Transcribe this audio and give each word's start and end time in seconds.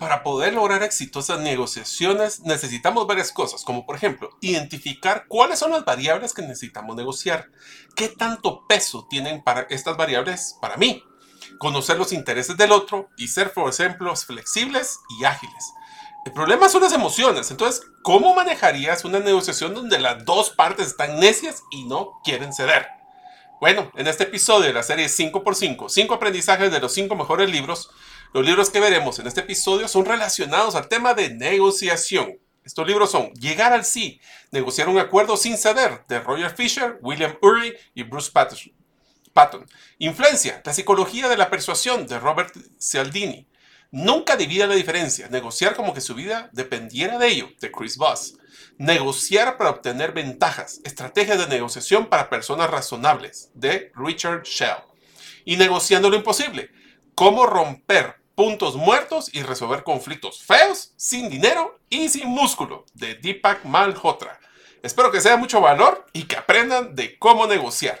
Para 0.00 0.22
poder 0.22 0.54
lograr 0.54 0.82
exitosas 0.82 1.40
negociaciones 1.40 2.40
necesitamos 2.40 3.06
varias 3.06 3.30
cosas, 3.32 3.64
como 3.64 3.84
por 3.84 3.96
ejemplo, 3.96 4.30
identificar 4.40 5.26
cuáles 5.28 5.58
son 5.58 5.72
las 5.72 5.84
variables 5.84 6.32
que 6.32 6.40
necesitamos 6.40 6.96
negociar, 6.96 7.50
qué 7.94 8.08
tanto 8.08 8.66
peso 8.66 9.06
tienen 9.10 9.44
para 9.44 9.66
estas 9.68 9.98
variables 9.98 10.56
para 10.58 10.78
mí, 10.78 11.04
conocer 11.58 11.98
los 11.98 12.14
intereses 12.14 12.56
del 12.56 12.72
otro 12.72 13.10
y 13.18 13.28
ser, 13.28 13.52
por 13.52 13.68
ejemplo, 13.68 14.16
flexibles 14.16 15.00
y 15.20 15.24
ágiles. 15.26 15.74
El 16.24 16.32
problema 16.32 16.70
son 16.70 16.80
las 16.80 16.94
emociones, 16.94 17.50
entonces, 17.50 17.82
¿cómo 18.00 18.34
manejarías 18.34 19.04
una 19.04 19.18
negociación 19.18 19.74
donde 19.74 19.98
las 19.98 20.24
dos 20.24 20.48
partes 20.48 20.86
están 20.86 21.20
necias 21.20 21.62
y 21.70 21.84
no 21.84 22.22
quieren 22.24 22.54
ceder? 22.54 22.86
Bueno, 23.60 23.92
en 23.94 24.06
este 24.06 24.24
episodio 24.24 24.68
de 24.68 24.72
la 24.72 24.82
serie 24.82 25.04
5x5, 25.04 25.90
5 25.90 26.14
aprendizajes 26.14 26.72
de 26.72 26.80
los 26.80 26.94
5 26.94 27.14
mejores 27.14 27.50
libros, 27.50 27.90
los 28.32 28.46
libros 28.46 28.70
que 28.70 28.78
veremos 28.78 29.18
en 29.18 29.26
este 29.26 29.40
episodio 29.40 29.88
son 29.88 30.04
relacionados 30.04 30.76
al 30.76 30.88
tema 30.88 31.14
de 31.14 31.30
negociación. 31.30 32.38
Estos 32.64 32.86
libros 32.86 33.10
son 33.10 33.32
Llegar 33.34 33.72
al 33.72 33.84
sí, 33.84 34.20
negociar 34.52 34.88
un 34.88 34.98
acuerdo 34.98 35.36
sin 35.36 35.58
ceder, 35.58 36.04
de 36.06 36.20
Roger 36.20 36.54
Fisher, 36.54 36.98
William 37.02 37.36
Ury 37.42 37.74
y 37.94 38.04
Bruce 38.04 38.30
Patton. 38.32 39.66
Influencia, 39.98 40.62
la 40.64 40.72
psicología 40.72 41.28
de 41.28 41.36
la 41.36 41.50
persuasión, 41.50 42.06
de 42.06 42.20
Robert 42.20 42.54
Cialdini. 42.78 43.48
Nunca 43.90 44.36
divida 44.36 44.68
la 44.68 44.76
diferencia, 44.76 45.28
negociar 45.28 45.74
como 45.74 45.92
que 45.92 46.00
su 46.00 46.14
vida 46.14 46.50
dependiera 46.52 47.18
de 47.18 47.26
ello, 47.26 47.48
de 47.60 47.72
Chris 47.72 47.96
Voss. 47.96 48.36
Negociar 48.78 49.56
para 49.56 49.70
obtener 49.70 50.12
ventajas, 50.12 50.80
estrategias 50.84 51.38
de 51.38 51.48
negociación 51.48 52.06
para 52.06 52.30
personas 52.30 52.70
razonables, 52.70 53.50
de 53.54 53.90
Richard 53.96 54.44
Shell. 54.44 54.84
Y 55.44 55.56
negociando 55.56 56.08
lo 56.08 56.16
imposible, 56.16 56.70
cómo 57.16 57.46
romper 57.46 58.19
puntos 58.40 58.74
muertos 58.74 59.28
y 59.34 59.42
resolver 59.42 59.82
conflictos 59.82 60.42
feos, 60.42 60.94
sin 60.96 61.28
dinero 61.28 61.78
y 61.90 62.08
sin 62.08 62.26
músculo, 62.26 62.86
de 62.94 63.14
Deepak 63.14 63.66
Malhotra. 63.66 64.40
Espero 64.82 65.12
que 65.12 65.20
sea 65.20 65.36
mucho 65.36 65.60
valor 65.60 66.06
y 66.14 66.22
que 66.22 66.36
aprendan 66.36 66.96
de 66.96 67.18
cómo 67.18 67.46
negociar. 67.46 68.00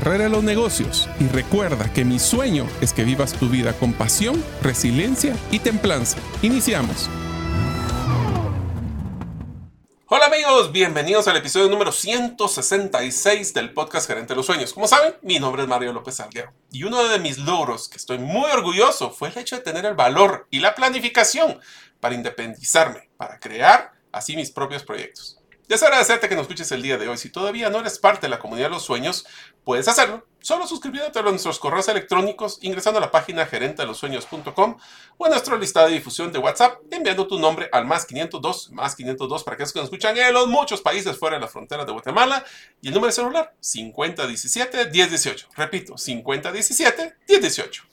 carrera 0.01 0.23
de 0.23 0.29
los 0.31 0.43
negocios 0.43 1.07
y 1.19 1.27
recuerda 1.27 1.93
que 1.93 2.03
mi 2.03 2.17
sueño 2.17 2.67
es 2.81 2.91
que 2.91 3.03
vivas 3.03 3.33
tu 3.33 3.49
vida 3.49 3.73
con 3.73 3.93
pasión, 3.93 4.43
resiliencia 4.63 5.35
y 5.51 5.59
templanza. 5.59 6.17
Iniciamos. 6.41 7.07
Hola 10.07 10.25
amigos, 10.25 10.71
bienvenidos 10.71 11.27
al 11.27 11.37
episodio 11.37 11.69
número 11.69 11.91
166 11.91 13.53
del 13.53 13.73
podcast 13.73 14.07
Gerente 14.07 14.33
de 14.33 14.37
los 14.37 14.47
Sueños. 14.47 14.73
Como 14.73 14.87
saben, 14.87 15.13
mi 15.21 15.37
nombre 15.37 15.61
es 15.61 15.67
Mario 15.67 15.93
López 15.93 16.19
Alguero 16.19 16.51
y 16.71 16.83
uno 16.83 17.07
de 17.07 17.19
mis 17.19 17.37
logros 17.37 17.87
que 17.87 17.97
estoy 17.97 18.17
muy 18.17 18.49
orgulloso 18.49 19.11
fue 19.11 19.29
el 19.29 19.37
hecho 19.37 19.55
de 19.55 19.61
tener 19.61 19.85
el 19.85 19.93
valor 19.93 20.47
y 20.49 20.61
la 20.61 20.73
planificación 20.73 21.59
para 21.99 22.15
independizarme, 22.15 23.11
para 23.17 23.39
crear 23.39 23.93
así 24.11 24.35
mis 24.35 24.49
propios 24.49 24.81
proyectos. 24.81 25.40
Deseo 25.71 25.87
agradecerte 25.87 26.27
que 26.27 26.35
nos 26.35 26.41
escuches 26.41 26.69
el 26.73 26.81
día 26.81 26.97
de 26.97 27.07
hoy. 27.07 27.17
Si 27.17 27.29
todavía 27.29 27.69
no 27.69 27.79
eres 27.79 27.97
parte 27.97 28.23
de 28.23 28.29
la 28.29 28.39
comunidad 28.39 28.65
de 28.65 28.71
los 28.71 28.83
sueños, 28.83 29.25
puedes 29.63 29.87
hacerlo 29.87 30.27
solo 30.41 30.67
suscribiéndote 30.67 31.19
a 31.19 31.21
nuestros 31.21 31.59
correos 31.59 31.87
electrónicos 31.87 32.59
ingresando 32.61 32.97
a 32.97 33.01
la 33.01 33.09
página 33.09 33.45
gerentelosueños.com 33.45 34.77
o 35.17 35.25
a 35.25 35.29
nuestra 35.29 35.55
lista 35.55 35.85
de 35.85 35.93
difusión 35.93 36.33
de 36.33 36.39
WhatsApp 36.39 36.81
enviando 36.91 37.25
tu 37.25 37.39
nombre 37.39 37.69
al 37.71 37.85
más 37.85 38.05
502, 38.05 38.71
más 38.71 38.95
502 38.97 39.43
para 39.45 39.55
que 39.55 39.63
que 39.63 39.79
nos 39.79 39.85
escuchan 39.85 40.17
en 40.17 40.33
los 40.33 40.47
muchos 40.47 40.81
países 40.81 41.17
fuera 41.17 41.37
de 41.37 41.41
la 41.41 41.47
frontera 41.47 41.85
de 41.85 41.93
Guatemala 41.93 42.43
y 42.81 42.89
el 42.89 42.93
número 42.93 43.07
de 43.07 43.13
celular 43.13 43.53
5017-1018. 43.61 45.47
Repito, 45.55 45.93
5017-1018. 45.93 47.83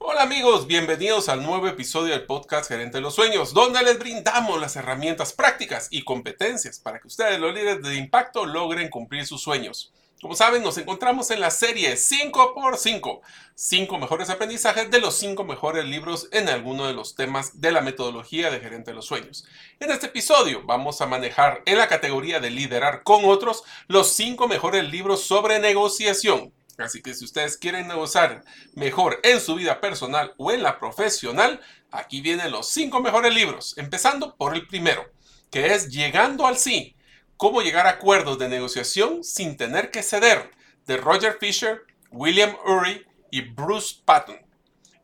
Hola 0.00 0.22
amigos, 0.22 0.68
bienvenidos 0.68 1.28
al 1.28 1.42
nuevo 1.42 1.66
episodio 1.66 2.12
del 2.12 2.24
podcast 2.24 2.68
Gerente 2.68 2.98
de 2.98 3.00
los 3.00 3.16
Sueños, 3.16 3.52
donde 3.52 3.82
les 3.82 3.98
brindamos 3.98 4.60
las 4.60 4.76
herramientas 4.76 5.32
prácticas 5.32 5.88
y 5.90 6.04
competencias 6.04 6.78
para 6.78 7.00
que 7.00 7.08
ustedes, 7.08 7.40
los 7.40 7.52
líderes 7.52 7.82
de 7.82 7.96
impacto, 7.96 8.46
logren 8.46 8.90
cumplir 8.90 9.26
sus 9.26 9.42
sueños. 9.42 9.92
Como 10.22 10.36
saben, 10.36 10.62
nos 10.62 10.78
encontramos 10.78 11.32
en 11.32 11.40
la 11.40 11.50
serie 11.50 11.94
5x5, 11.94 13.20
5 13.56 13.98
mejores 13.98 14.30
aprendizajes 14.30 14.88
de 14.88 15.00
los 15.00 15.16
5 15.16 15.42
mejores 15.44 15.84
libros 15.84 16.28
en 16.30 16.48
alguno 16.48 16.86
de 16.86 16.92
los 16.92 17.16
temas 17.16 17.60
de 17.60 17.72
la 17.72 17.80
metodología 17.80 18.50
de 18.52 18.60
gerente 18.60 18.92
de 18.92 18.96
los 18.96 19.06
sueños. 19.06 19.46
En 19.80 19.90
este 19.90 20.06
episodio 20.06 20.62
vamos 20.64 21.00
a 21.00 21.06
manejar 21.06 21.62
en 21.66 21.76
la 21.76 21.88
categoría 21.88 22.38
de 22.38 22.50
liderar 22.50 23.02
con 23.02 23.24
otros 23.24 23.64
los 23.88 24.12
5 24.12 24.46
mejores 24.46 24.88
libros 24.90 25.24
sobre 25.24 25.58
negociación 25.58 26.52
Así 26.78 27.02
que 27.02 27.12
si 27.12 27.24
ustedes 27.24 27.56
quieren 27.56 27.88
negociar 27.88 28.44
mejor 28.74 29.18
en 29.24 29.40
su 29.40 29.56
vida 29.56 29.80
personal 29.80 30.34
o 30.36 30.52
en 30.52 30.62
la 30.62 30.78
profesional, 30.78 31.60
aquí 31.90 32.20
vienen 32.20 32.52
los 32.52 32.68
cinco 32.68 33.00
mejores 33.00 33.34
libros, 33.34 33.76
empezando 33.76 34.36
por 34.36 34.54
el 34.54 34.66
primero, 34.68 35.04
que 35.50 35.74
es 35.74 35.88
Llegando 35.88 36.46
al 36.46 36.56
sí, 36.56 36.96
cómo 37.36 37.62
llegar 37.62 37.86
a 37.86 37.90
acuerdos 37.90 38.38
de 38.38 38.48
negociación 38.48 39.24
sin 39.24 39.56
tener 39.56 39.90
que 39.90 40.02
ceder, 40.02 40.52
de 40.86 40.96
Roger 40.96 41.36
Fisher, 41.40 41.82
William 42.10 42.54
Ury 42.64 43.04
y 43.30 43.42
Bruce 43.42 43.96
Patton. 44.04 44.47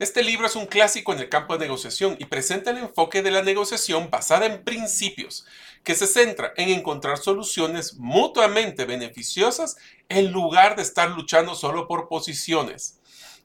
Este 0.00 0.25
libro 0.25 0.49
es 0.49 0.56
un 0.56 0.66
clásico 0.66 1.12
en 1.12 1.21
el 1.21 1.28
campo 1.28 1.56
de 1.56 1.66
negociación 1.66 2.16
y 2.19 2.25
presenta 2.25 2.72
el 2.72 2.78
enfoque 2.78 3.22
de 3.22 3.31
la 3.31 3.43
negociación 3.43 4.10
basada 4.10 4.47
en 4.47 4.65
principios, 4.65 5.47
que 5.84 5.94
se 5.94 6.09
centra 6.09 6.53
en 6.56 6.71
encontrar 6.71 7.19
soluciones 7.19 7.94
mutuamente 7.94 8.87
beneficiosas 8.87 9.77
en 10.09 10.32
lugar 10.32 10.75
de 10.75 10.82
estar 10.82 11.10
luchando 11.10 11.55
solo 11.55 11.87
por 11.87 12.09
posiciones. 12.09 12.99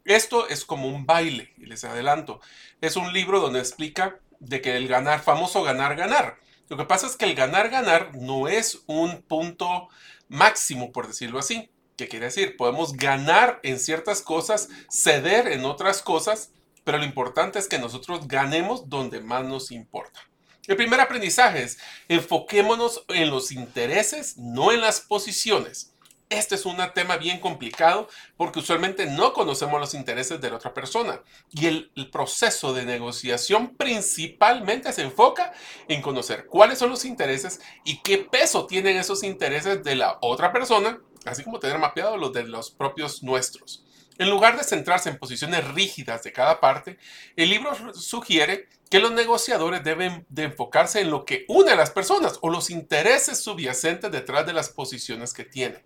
Esto 0.05 0.47
es 0.47 0.65
como 0.65 0.87
un 0.87 1.05
baile, 1.05 1.53
y 1.59 1.67
les 1.67 1.83
adelanto. 1.83 2.41
Es 2.81 2.95
un 2.95 3.13
libro 3.13 3.39
donde 3.39 3.59
explica 3.59 4.19
de 4.39 4.59
que 4.59 4.75
el 4.75 4.87
ganar, 4.87 5.21
famoso 5.21 5.61
ganar, 5.61 5.95
ganar. 5.95 6.39
Lo 6.67 6.77
que 6.77 6.85
pasa 6.85 7.05
es 7.05 7.15
que 7.15 7.25
el 7.25 7.35
ganar, 7.35 7.69
ganar 7.69 8.15
no 8.15 8.47
es 8.47 8.81
un 8.87 9.21
punto 9.21 9.89
máximo, 10.29 10.91
por 10.91 11.07
decirlo 11.07 11.37
así. 11.37 11.69
¿Qué 11.99 12.07
quiere 12.07 12.27
decir? 12.27 12.55
Podemos 12.55 12.93
ganar 12.93 13.59
en 13.61 13.77
ciertas 13.77 14.21
cosas, 14.21 14.69
ceder 14.89 15.49
en 15.49 15.65
otras 15.65 16.01
cosas, 16.01 16.53
pero 16.85 16.97
lo 16.97 17.03
importante 17.03 17.59
es 17.59 17.67
que 17.67 17.77
nosotros 17.77 18.25
ganemos 18.25 18.87
donde 18.87 19.19
más 19.19 19.43
nos 19.43 19.69
importa. 19.69 20.21
El 20.65 20.77
primer 20.77 21.01
aprendizaje 21.01 21.61
es 21.61 21.77
enfoquémonos 22.07 23.03
en 23.09 23.29
los 23.29 23.51
intereses, 23.51 24.37
no 24.37 24.71
en 24.71 24.79
las 24.79 25.01
posiciones. 25.01 25.93
Este 26.29 26.55
es 26.55 26.65
un 26.65 26.77
tema 26.93 27.17
bien 27.17 27.41
complicado 27.41 28.07
porque 28.37 28.59
usualmente 28.59 29.07
no 29.07 29.33
conocemos 29.33 29.81
los 29.81 29.93
intereses 29.93 30.39
de 30.39 30.49
la 30.49 30.55
otra 30.55 30.73
persona 30.73 31.21
y 31.51 31.65
el, 31.65 31.91
el, 31.97 32.09
proceso 32.11 32.71
de 32.71 32.85
negociación 32.85 33.75
principalmente 33.75 34.93
se 34.93 35.01
enfoca 35.01 35.51
en 35.89 36.01
conocer 36.01 36.45
cuáles 36.45 36.77
son 36.77 36.91
los 36.91 37.03
intereses 37.03 37.59
y 37.83 38.01
qué 38.03 38.19
peso 38.19 38.67
tienen 38.67 38.95
esos 38.95 39.23
intereses 39.23 39.83
de 39.83 39.95
la 39.95 40.19
otra 40.21 40.53
persona, 40.53 41.01
así 41.25 41.43
como 41.43 41.59
tener 41.59 41.79
mapeado 41.79 42.17
los 42.17 42.33
de 42.33 42.43
los 42.43 42.71
propios 42.71 43.23
nuestros. 43.23 43.85
En 44.17 44.29
lugar 44.29 44.57
de 44.57 44.65
centrarse 44.65 45.09
en 45.09 45.17
posiciones 45.17 45.65
rígidas 45.73 46.23
de 46.23 46.33
cada 46.33 46.59
parte, 46.59 46.97
el 47.37 47.49
libro 47.49 47.73
sugiere 47.93 48.67
que 48.89 48.99
los 48.99 49.11
negociadores 49.11 49.83
deben 49.83 50.25
de 50.29 50.43
enfocarse 50.43 50.99
en 50.99 51.09
lo 51.09 51.23
que 51.23 51.45
une 51.47 51.71
a 51.71 51.75
las 51.75 51.91
personas 51.91 52.37
o 52.41 52.49
los 52.49 52.69
intereses 52.69 53.39
subyacentes 53.39 54.11
detrás 54.11 54.45
de 54.45 54.53
las 54.53 54.69
posiciones 54.69 55.33
que 55.33 55.45
tiene 55.45 55.85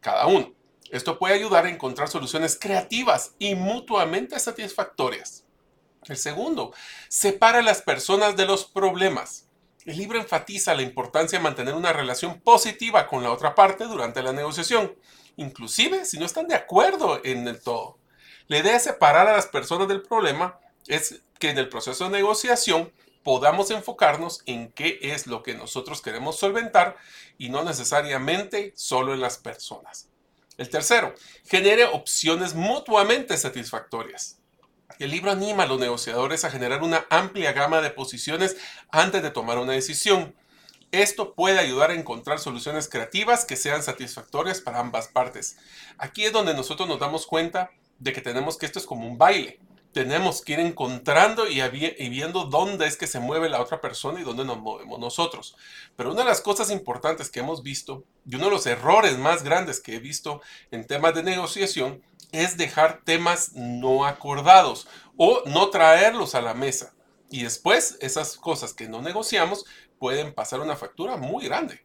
cada 0.00 0.26
uno. 0.26 0.54
Esto 0.90 1.18
puede 1.18 1.34
ayudar 1.34 1.66
a 1.66 1.70
encontrar 1.70 2.08
soluciones 2.08 2.56
creativas 2.58 3.34
y 3.38 3.54
mutuamente 3.54 4.38
satisfactorias. 4.38 5.44
El 6.04 6.16
segundo, 6.16 6.72
separa 7.08 7.58
a 7.58 7.62
las 7.62 7.82
personas 7.82 8.36
de 8.36 8.46
los 8.46 8.64
problemas. 8.64 9.43
El 9.84 9.98
libro 9.98 10.18
enfatiza 10.18 10.74
la 10.74 10.82
importancia 10.82 11.38
de 11.38 11.42
mantener 11.42 11.74
una 11.74 11.92
relación 11.92 12.40
positiva 12.40 13.06
con 13.06 13.22
la 13.22 13.30
otra 13.30 13.54
parte 13.54 13.84
durante 13.84 14.22
la 14.22 14.32
negociación, 14.32 14.94
inclusive 15.36 16.06
si 16.06 16.18
no 16.18 16.24
están 16.24 16.48
de 16.48 16.54
acuerdo 16.54 17.20
en 17.22 17.46
el 17.46 17.60
todo. 17.60 17.98
La 18.46 18.58
idea 18.58 18.72
de 18.74 18.80
separar 18.80 19.28
a 19.28 19.36
las 19.36 19.46
personas 19.46 19.86
del 19.88 20.00
problema 20.00 20.58
es 20.86 21.20
que 21.38 21.50
en 21.50 21.58
el 21.58 21.68
proceso 21.68 22.04
de 22.04 22.10
negociación 22.10 22.92
podamos 23.22 23.70
enfocarnos 23.70 24.42
en 24.46 24.72
qué 24.72 24.98
es 25.02 25.26
lo 25.26 25.42
que 25.42 25.54
nosotros 25.54 26.00
queremos 26.00 26.38
solventar 26.38 26.96
y 27.36 27.50
no 27.50 27.62
necesariamente 27.62 28.72
solo 28.76 29.12
en 29.12 29.20
las 29.20 29.36
personas. 29.36 30.08
El 30.56 30.70
tercero, 30.70 31.14
genere 31.44 31.84
opciones 31.84 32.54
mutuamente 32.54 33.36
satisfactorias. 33.36 34.38
El 34.98 35.10
libro 35.10 35.30
anima 35.30 35.64
a 35.64 35.66
los 35.66 35.80
negociadores 35.80 36.44
a 36.44 36.50
generar 36.50 36.82
una 36.82 37.06
amplia 37.10 37.52
gama 37.52 37.80
de 37.80 37.90
posiciones 37.90 38.56
antes 38.90 39.22
de 39.22 39.30
tomar 39.30 39.58
una 39.58 39.72
decisión. 39.72 40.34
Esto 40.92 41.34
puede 41.34 41.58
ayudar 41.58 41.90
a 41.90 41.94
encontrar 41.94 42.38
soluciones 42.38 42.88
creativas 42.88 43.44
que 43.44 43.56
sean 43.56 43.82
satisfactorias 43.82 44.60
para 44.60 44.78
ambas 44.78 45.08
partes. 45.08 45.56
Aquí 45.98 46.24
es 46.24 46.32
donde 46.32 46.54
nosotros 46.54 46.88
nos 46.88 47.00
damos 47.00 47.26
cuenta 47.26 47.70
de 47.98 48.12
que 48.12 48.20
tenemos 48.20 48.56
que 48.56 48.66
esto 48.66 48.78
es 48.78 48.86
como 48.86 49.06
un 49.06 49.18
baile 49.18 49.58
tenemos 49.94 50.42
que 50.42 50.54
ir 50.54 50.60
encontrando 50.60 51.48
y, 51.48 51.60
viendo 52.10 52.44
dónde 52.44 52.86
es 52.86 52.96
que 52.98 53.06
se 53.06 53.20
mueve 53.20 53.48
la 53.48 53.62
otra 53.62 53.80
persona 53.80 54.20
y 54.20 54.24
dónde 54.24 54.44
nos 54.44 54.58
movemos 54.58 54.98
nosotros. 54.98 55.56
Pero 55.96 56.10
una 56.10 56.22
de 56.22 56.28
las 56.28 56.42
cosas 56.42 56.70
importantes 56.70 57.30
que 57.30 57.40
hemos 57.40 57.62
visto 57.62 58.04
y 58.26 58.34
uno 58.34 58.46
de 58.46 58.50
los 58.50 58.66
errores 58.66 59.16
más 59.16 59.42
grandes 59.42 59.80
que 59.80 59.94
he 59.94 60.00
visto 60.00 60.42
en 60.70 60.86
temas 60.86 61.14
de 61.14 61.22
negociación 61.22 62.02
es 62.32 62.56
dejar 62.56 63.02
temas 63.04 63.52
no 63.54 64.04
acordados 64.04 64.88
o 65.16 65.42
no 65.46 65.70
traerlos 65.70 66.34
a 66.34 66.42
la 66.42 66.52
mesa. 66.52 66.92
Y 67.30 67.44
después 67.44 67.96
esas 68.00 68.36
cosas 68.36 68.74
que 68.74 68.88
no 68.88 69.00
negociamos 69.00 69.64
pueden 69.98 70.34
pasar 70.34 70.60
una 70.60 70.76
factura 70.76 71.16
muy 71.16 71.44
grande. 71.44 71.84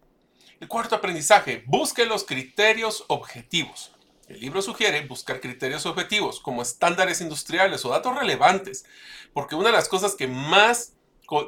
El 0.60 0.68
cuarto 0.68 0.96
aprendizaje, 0.96 1.64
busque 1.68 2.06
los 2.06 2.26
criterios 2.26 3.06
objetivos. 3.08 3.94
El 4.30 4.40
libro 4.42 4.62
sugiere 4.62 5.08
buscar 5.08 5.42
criterios 5.42 5.88
objetivos 5.88 6.40
como 6.40 6.62
estándares 6.62 7.20
industriales 7.20 7.84
o 7.84 7.90
datos 7.90 8.16
relevantes, 8.16 8.86
porque 9.34 9.56
una 9.56 9.70
de 9.70 9.76
las 9.76 9.90
cosas 9.90 10.14
que 10.14 10.28
más 10.28 10.94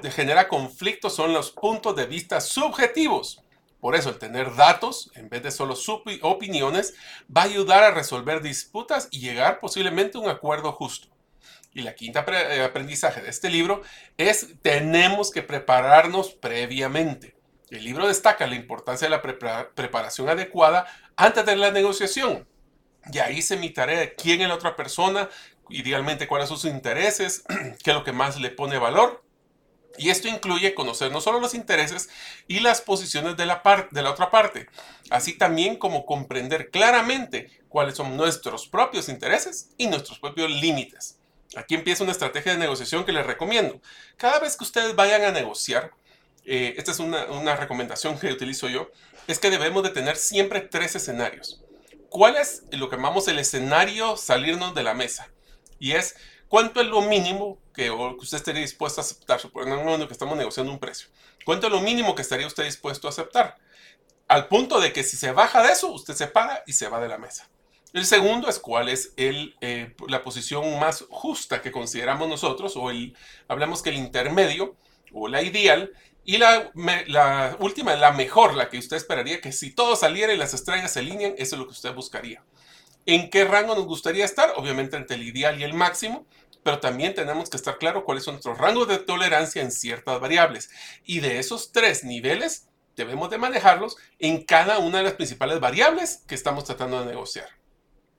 genera 0.10 0.48
conflictos 0.48 1.16
son 1.16 1.32
los 1.32 1.52
puntos 1.52 1.96
de 1.96 2.08
vista 2.08 2.42
subjetivos. 2.42 3.44
Por 3.80 3.96
eso 3.96 4.10
el 4.10 4.18
tener 4.18 4.56
datos 4.56 5.12
en 5.14 5.30
vez 5.30 5.44
de 5.44 5.52
solo 5.52 5.76
opiniones 6.24 6.96
va 7.36 7.42
a 7.42 7.46
ayudar 7.46 7.84
a 7.84 7.92
resolver 7.92 8.42
disputas 8.42 9.08
y 9.12 9.20
llegar 9.20 9.60
posiblemente 9.60 10.18
a 10.18 10.22
un 10.22 10.30
acuerdo 10.30 10.72
justo. 10.72 11.08
Y 11.74 11.84
la 11.84 11.94
quinta 11.94 12.26
eh, 12.28 12.64
aprendizaje 12.64 13.22
de 13.22 13.30
este 13.30 13.52
libro 13.52 13.84
es 14.18 14.56
tenemos 14.64 15.30
que 15.30 15.44
prepararnos 15.44 16.32
previamente. 16.32 17.36
El 17.70 17.84
libro 17.84 18.08
destaca 18.08 18.48
la 18.48 18.56
importancia 18.56 19.08
de 19.08 19.12
la 19.12 19.22
preparación 19.76 20.30
adecuada 20.30 20.88
antes 21.16 21.46
de 21.46 21.56
la 21.56 21.72
negociación. 21.72 22.48
Y 23.12 23.20
ahí 23.20 23.38
hice 23.40 23.58
mi 23.58 23.70
tarea, 23.70 24.14
quién 24.14 24.42
es 24.42 24.48
la 24.48 24.56
otra 24.56 24.76
persona, 24.76 25.30
idealmente 25.70 26.28
cuáles 26.28 26.50
son 26.50 26.58
sus 26.58 26.70
intereses, 26.70 27.44
qué 27.84 27.92
es 27.92 27.96
lo 27.96 28.04
que 28.04 28.12
más 28.12 28.40
le 28.40 28.50
pone 28.50 28.78
valor. 28.78 29.24
Y 29.98 30.10
esto 30.10 30.28
incluye 30.28 30.74
conocer 30.74 31.12
no 31.12 31.20
solo 31.20 31.40
los 31.40 31.54
intereses 31.54 32.10
y 32.48 32.60
las 32.60 32.82
posiciones 32.82 33.36
de 33.36 33.46
la, 33.46 33.62
de 33.92 34.02
la 34.02 34.12
otra 34.12 34.32
parte, 34.32 34.68
así 35.10 35.34
también 35.34 35.76
como 35.76 36.06
comprender 36.06 36.70
claramente 36.70 37.52
cuáles 37.68 37.96
son 37.96 38.16
nuestros 38.16 38.68
propios 38.68 39.10
intereses 39.10 39.72
y 39.78 39.88
nuestros 39.88 40.20
propios 40.20 40.50
límites. 40.50 41.18
Aquí 41.58 41.76
empieza 41.76 42.04
una 42.04 42.14
estrategia 42.14 42.54
de 42.54 42.58
negociación 42.58 43.04
que 43.04 43.12
les 43.12 43.26
recomiendo. 43.26 43.82
Cada 44.16 44.40
vez 44.40 44.56
que 44.56 44.64
ustedes 44.64 44.96
vayan 44.96 45.24
a 45.24 45.32
negociar, 45.32 45.92
eh, 46.46 46.76
esta 46.78 46.92
es 46.92 47.00
una, 47.00 47.26
una 47.26 47.58
recomendación 47.58 48.18
que 48.18 48.32
utilizo 48.32 48.70
yo, 48.70 48.90
es 49.28 49.40
que 49.40 49.50
debemos 49.50 49.84
de 49.84 49.90
tener 49.90 50.16
siempre 50.16 50.62
tres 50.62 50.96
escenarios. 50.96 51.62
¿Cuál 52.12 52.36
es 52.36 52.64
lo 52.72 52.90
que 52.90 52.98
llamamos 52.98 53.28
el 53.30 53.40
escenario 53.40 54.18
salirnos 54.18 54.76
de 54.76 54.84
la 54.84 54.94
mesa? 54.94 55.32
Y 55.80 55.94
es, 55.94 56.16
¿cuánto 56.50 56.82
es 56.82 56.88
lo 56.88 57.02
mínimo 57.02 57.58
que, 57.74 57.90
usted 57.90 58.38
estaría 58.38 58.62
dispuesto 58.62 59.02
a 59.02 59.04
aceptar? 59.04 59.40
Suponiendo 59.40 60.08
que 60.08 60.14
estamos 60.14 60.38
negociando 60.38 60.72
un 60.72 60.78
precio. 60.78 61.08
¿Cuánto 61.46 61.68
es 61.68 61.74
lo 61.74 61.80
mínimo 61.80 62.14
que 62.14 62.22
estaría 62.22 62.46
usted 62.46 62.66
dispuesto 62.66 63.08
a 63.08 63.12
aceptar? 63.12 63.58
Al 64.28 64.50
punto 64.50 64.80
de 64.82 64.94
que 64.94 65.04
si 65.04 65.18
se 65.18 65.32
baja 65.32 65.64
de 65.64 65.72
eso, 65.72 65.92
usted 65.92 66.14
se 66.14 66.28
para 66.28 66.64
y 66.68 66.74
se 66.74 66.90
va 66.90 67.00
de 67.00 67.08
la 67.08 67.18
mesa. 67.18 67.50
El 67.94 68.06
segundo 68.06 68.50
es 68.50 68.60
cuál 68.60 68.90
es 68.90 69.14
el, 69.16 69.56
eh, 69.62 69.96
la 70.08 70.22
posición 70.22 70.80
más 70.80 71.06
justa 71.10 71.62
que 71.62 71.72
consideramos 71.72 72.28
nosotros, 72.28 72.76
o 72.76 72.90
el, 72.90 73.16
hablamos 73.48 73.82
que 73.82 73.90
el 73.90 73.96
intermedio, 73.96 74.76
o 75.14 75.30
la 75.30 75.42
ideal, 75.42 75.92
y 76.24 76.38
la, 76.38 76.72
la, 77.08 77.58
última, 77.60 77.96
la 77.96 78.12
mejor, 78.12 78.56
la 78.56 78.70
que 78.70 78.78
usted 78.78 78.98
esperaría, 78.98 79.42
que 79.42 79.52
si 79.52 79.72
todo 79.72 79.96
saliera 79.96 80.34
y 80.34 80.38
las 80.38 80.54
estrellas 80.54 80.92
se 80.92 81.00
alinean, 81.00 81.34
eso 81.38 81.56
es 81.56 81.60
lo 81.60 81.66
que 81.66 81.74
usted 81.74 81.94
buscaría. 81.94 82.44
¿En 83.06 83.30
qué 83.30 83.46
rango 83.46 83.76
nos 83.76 83.86
gustaría 83.86 84.26
estar? 84.26 84.54
Obviamente 84.58 84.96
entre 84.96 85.16
el 85.16 85.24
ideal 85.24 85.60
y 85.60 85.64
el 85.64 85.74
máximo, 85.74 86.28
pero 86.64 86.80
también 86.80 87.16
tenemos 87.16 87.50
que 87.50 87.58
estar 87.58 87.78
claro 87.80 88.06
cuáles 88.06 88.24
son 88.24 88.36
nuestros 88.36 88.58
rangos 88.58 88.88
de 88.88 89.00
tolerancia 89.00 89.62
en 89.62 89.72
ciertas 89.72 90.20
variables. 90.20 90.70
Y 91.04 91.20
de 91.20 91.40
esos 91.40 91.72
tres 91.72 92.04
niveles, 92.04 92.68
debemos 92.96 93.30
de 93.32 93.40
manejarlos 93.40 93.98
en 94.20 94.44
cada 94.44 94.78
una 94.78 95.00
de 95.00 95.06
las 95.06 95.14
principales 95.14 95.60
variables 95.60 96.24
que 96.28 96.36
estamos 96.36 96.66
tratando 96.66 97.00
de 97.00 97.08
negociar. 97.08 97.48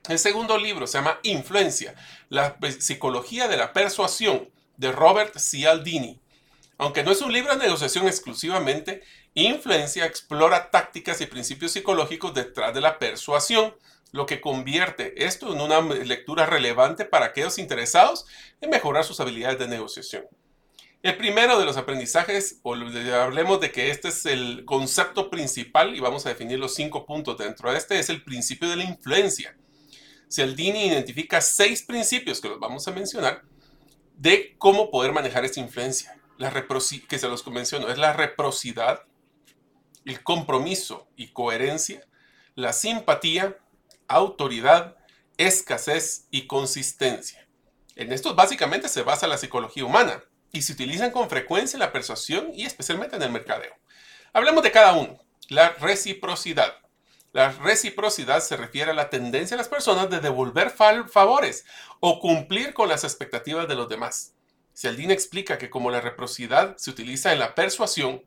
El 0.09 0.19
segundo 0.19 0.59
libro 0.59 0.89
se 0.89 0.99
llama 0.99 1.21
Influencia, 1.23 1.95
la 2.29 2.57
psicología 2.81 3.47
de 3.47 3.57
la 3.57 3.73
persuasión, 3.73 4.51
de 4.77 4.91
Robert 4.91 5.39
Cialdini. 5.39 6.22
Aunque 6.82 7.05
no 7.05 7.12
es 7.12 7.23
un 7.23 7.32
libro 7.32 7.52
de 7.52 7.64
negociación 7.64 8.08
exclusivamente, 8.08 9.02
Influencia 9.34 10.05
explora 10.05 10.69
tácticas 10.73 11.20
y 11.20 11.26
principios 11.26 11.70
psicológicos 11.70 12.34
detrás 12.34 12.75
de 12.75 12.81
la 12.81 12.99
persuasión, 12.99 13.76
lo 14.11 14.26
que 14.26 14.40
convierte 14.40 15.25
esto 15.25 15.55
en 15.55 15.61
una 15.61 15.81
lectura 15.81 16.44
relevante 16.44 17.05
para 17.05 17.26
aquellos 17.26 17.58
interesados 17.58 18.26
en 18.61 18.70
mejorar 18.70 19.05
sus 19.05 19.20
habilidades 19.20 19.61
de 19.61 19.69
negociación. 19.69 20.25
El 21.05 21.17
primero 21.17 21.56
de 21.56 21.67
los 21.67 21.76
aprendizajes, 21.76 22.58
o 22.64 22.75
hablemos 22.75 23.61
de 23.61 23.70
que 23.70 23.93
este 23.93 24.08
es 24.08 24.27
el 24.27 24.65
concepto 24.65 25.31
principal 25.31 25.94
y 25.94 26.01
vamos 26.01 26.27
a 26.27 26.31
definir 26.31 26.58
los 26.58 26.74
cinco 26.74 27.06
puntos 27.06 27.39
dentro 27.39 27.70
de 27.70 27.79
este, 27.79 28.01
es 28.01 28.08
el 28.08 28.24
principio 28.24 28.69
de 28.69 28.74
la 28.74 28.84
influencia. 28.84 29.56
Cialdini 30.29 30.86
identifica 30.86 31.41
seis 31.41 31.84
principios 31.84 32.41
que 32.41 32.48
los 32.48 32.58
vamos 32.58 32.89
a 32.89 32.91
mencionar 32.91 33.43
de 34.17 34.56
cómo 34.58 34.91
poder 34.91 35.12
manejar 35.12 35.44
esta 35.44 35.60
influencia 35.60 36.19
la 36.43 36.51
que 37.08 37.19
se 37.19 37.29
los 37.29 37.46
menciono, 37.46 37.89
es 37.89 37.99
la 37.99 38.13
reciprocidad, 38.13 39.05
el 40.05 40.22
compromiso 40.22 41.08
y 41.17 41.29
coherencia, 41.29 42.05
la 42.56 42.72
simpatía, 42.72 43.56
autoridad, 44.08 44.96
escasez 45.39 46.27
y 46.31 46.49
consistencia. 46.49 47.46
En 47.94 48.13
estos 48.13 48.34
básicamente 48.34 48.89
se 48.89 49.03
basa 49.03 49.29
la 49.29 49.39
psicología 49.39 49.84
humana 49.84 50.25
y 50.51 50.63
se 50.63 50.72
utilizan 50.72 51.13
con 51.13 51.31
frecuencia 51.31 51.77
en 51.77 51.81
la 51.81 51.93
persuasión 51.93 52.49
y 52.53 52.67
especialmente 52.67 53.17
en 53.17 53.22
el 53.22 53.31
mercadeo. 53.31 53.75
Hablemos 54.32 54.65
de 54.65 54.72
cada 54.72 54.94
uno. 54.94 55.19
La 55.49 55.70
reciprocidad. 55.75 56.75
La 57.32 57.53
reciprocidad 57.53 58.41
se 58.41 58.56
refiere 58.56 58.91
a 58.91 58.94
la 58.94 59.11
tendencia 59.11 59.56
de 59.56 59.63
las 59.63 59.69
personas 59.69 60.11
de 60.11 60.20
devolver 60.20 60.70
favores 60.70 61.65
o 62.01 62.20
cumplir 62.20 62.75
con 62.75 62.89
las 62.89 63.05
expectativas 63.05 63.69
de 63.69 63.77
los 63.77 63.89
demás. 63.89 64.34
Cialdini 64.74 65.12
explica 65.12 65.58
que 65.58 65.70
como 65.70 65.91
la 65.91 66.00
reciprocidad 66.00 66.76
se 66.76 66.91
utiliza 66.91 67.32
en 67.32 67.38
la 67.38 67.55
persuasión 67.55 68.22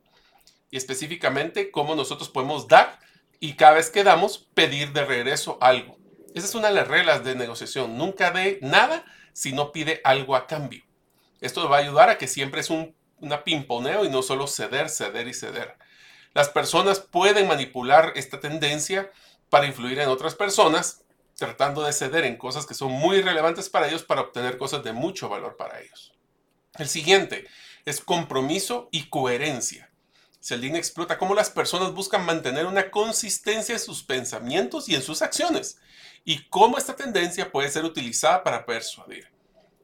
y 0.70 0.76
específicamente 0.76 1.70
cómo 1.70 1.94
nosotros 1.94 2.28
podemos 2.28 2.68
dar 2.68 2.98
y 3.40 3.54
cada 3.54 3.74
vez 3.74 3.90
que 3.90 4.04
damos 4.04 4.38
pedir 4.54 4.92
de 4.92 5.04
regreso 5.04 5.58
algo. 5.60 5.98
Esa 6.34 6.46
es 6.46 6.54
una 6.54 6.68
de 6.68 6.74
las 6.74 6.88
reglas 6.88 7.24
de 7.24 7.34
negociación. 7.34 7.96
Nunca 7.96 8.30
dé 8.30 8.58
nada 8.62 9.04
si 9.32 9.52
no 9.52 9.72
pide 9.72 10.00
algo 10.04 10.36
a 10.36 10.46
cambio. 10.46 10.82
Esto 11.40 11.68
va 11.68 11.76
a 11.76 11.80
ayudar 11.80 12.08
a 12.08 12.18
que 12.18 12.28
siempre 12.28 12.60
es 12.60 12.70
un 12.70 12.96
una 13.20 13.44
pimponeo 13.44 14.04
y 14.04 14.08
no 14.08 14.22
solo 14.22 14.46
ceder, 14.46 14.88
ceder 14.88 15.28
y 15.28 15.34
ceder. 15.34 15.76
Las 16.34 16.48
personas 16.48 17.00
pueden 17.00 17.48
manipular 17.48 18.12
esta 18.14 18.40
tendencia 18.40 19.10
para 19.48 19.66
influir 19.66 19.98
en 20.00 20.08
otras 20.08 20.34
personas, 20.34 21.04
tratando 21.36 21.82
de 21.82 21.92
ceder 21.92 22.24
en 22.24 22.36
cosas 22.36 22.66
que 22.66 22.74
son 22.74 22.92
muy 22.92 23.22
relevantes 23.22 23.68
para 23.68 23.88
ellos 23.88 24.04
para 24.04 24.22
obtener 24.22 24.58
cosas 24.58 24.84
de 24.84 24.92
mucho 24.92 25.28
valor 25.28 25.56
para 25.56 25.80
ellos. 25.80 26.12
El 26.78 26.88
siguiente 26.88 27.46
es 27.84 28.00
compromiso 28.00 28.88
y 28.90 29.08
coherencia. 29.08 29.90
Cialdini 30.40 30.78
explota 30.78 31.18
cómo 31.18 31.34
las 31.34 31.50
personas 31.50 31.92
buscan 31.92 32.24
mantener 32.24 32.66
una 32.66 32.90
consistencia 32.90 33.74
en 33.74 33.80
sus 33.80 34.02
pensamientos 34.02 34.88
y 34.88 34.94
en 34.94 35.02
sus 35.02 35.22
acciones, 35.22 35.78
y 36.24 36.44
cómo 36.48 36.78
esta 36.78 36.94
tendencia 36.94 37.50
puede 37.50 37.70
ser 37.70 37.84
utilizada 37.84 38.44
para 38.44 38.64
persuadir. 38.64 39.28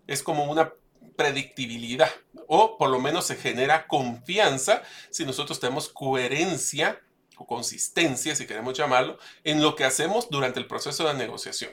Es 0.07 0.23
como 0.23 0.45
una 0.45 0.73
predictibilidad, 1.17 2.11
o 2.47 2.79
por 2.79 2.91
lo 2.91 3.01
menos 3.01 3.27
se 3.27 3.37
genera 3.37 3.87
confianza 3.87 4.83
si 5.11 5.25
nosotros 5.25 5.59
tenemos 5.59 5.89
coherencia 5.89 7.01
o 7.37 7.47
consistencia, 7.47 8.37
si 8.37 8.47
queremos 8.47 8.77
llamarlo, 8.77 9.19
en 9.45 9.63
lo 9.63 9.75
que 9.75 9.85
hacemos 9.85 10.31
durante 10.31 10.61
el 10.61 10.67
proceso 10.67 11.07
de 11.09 11.15
negociación. 11.15 11.73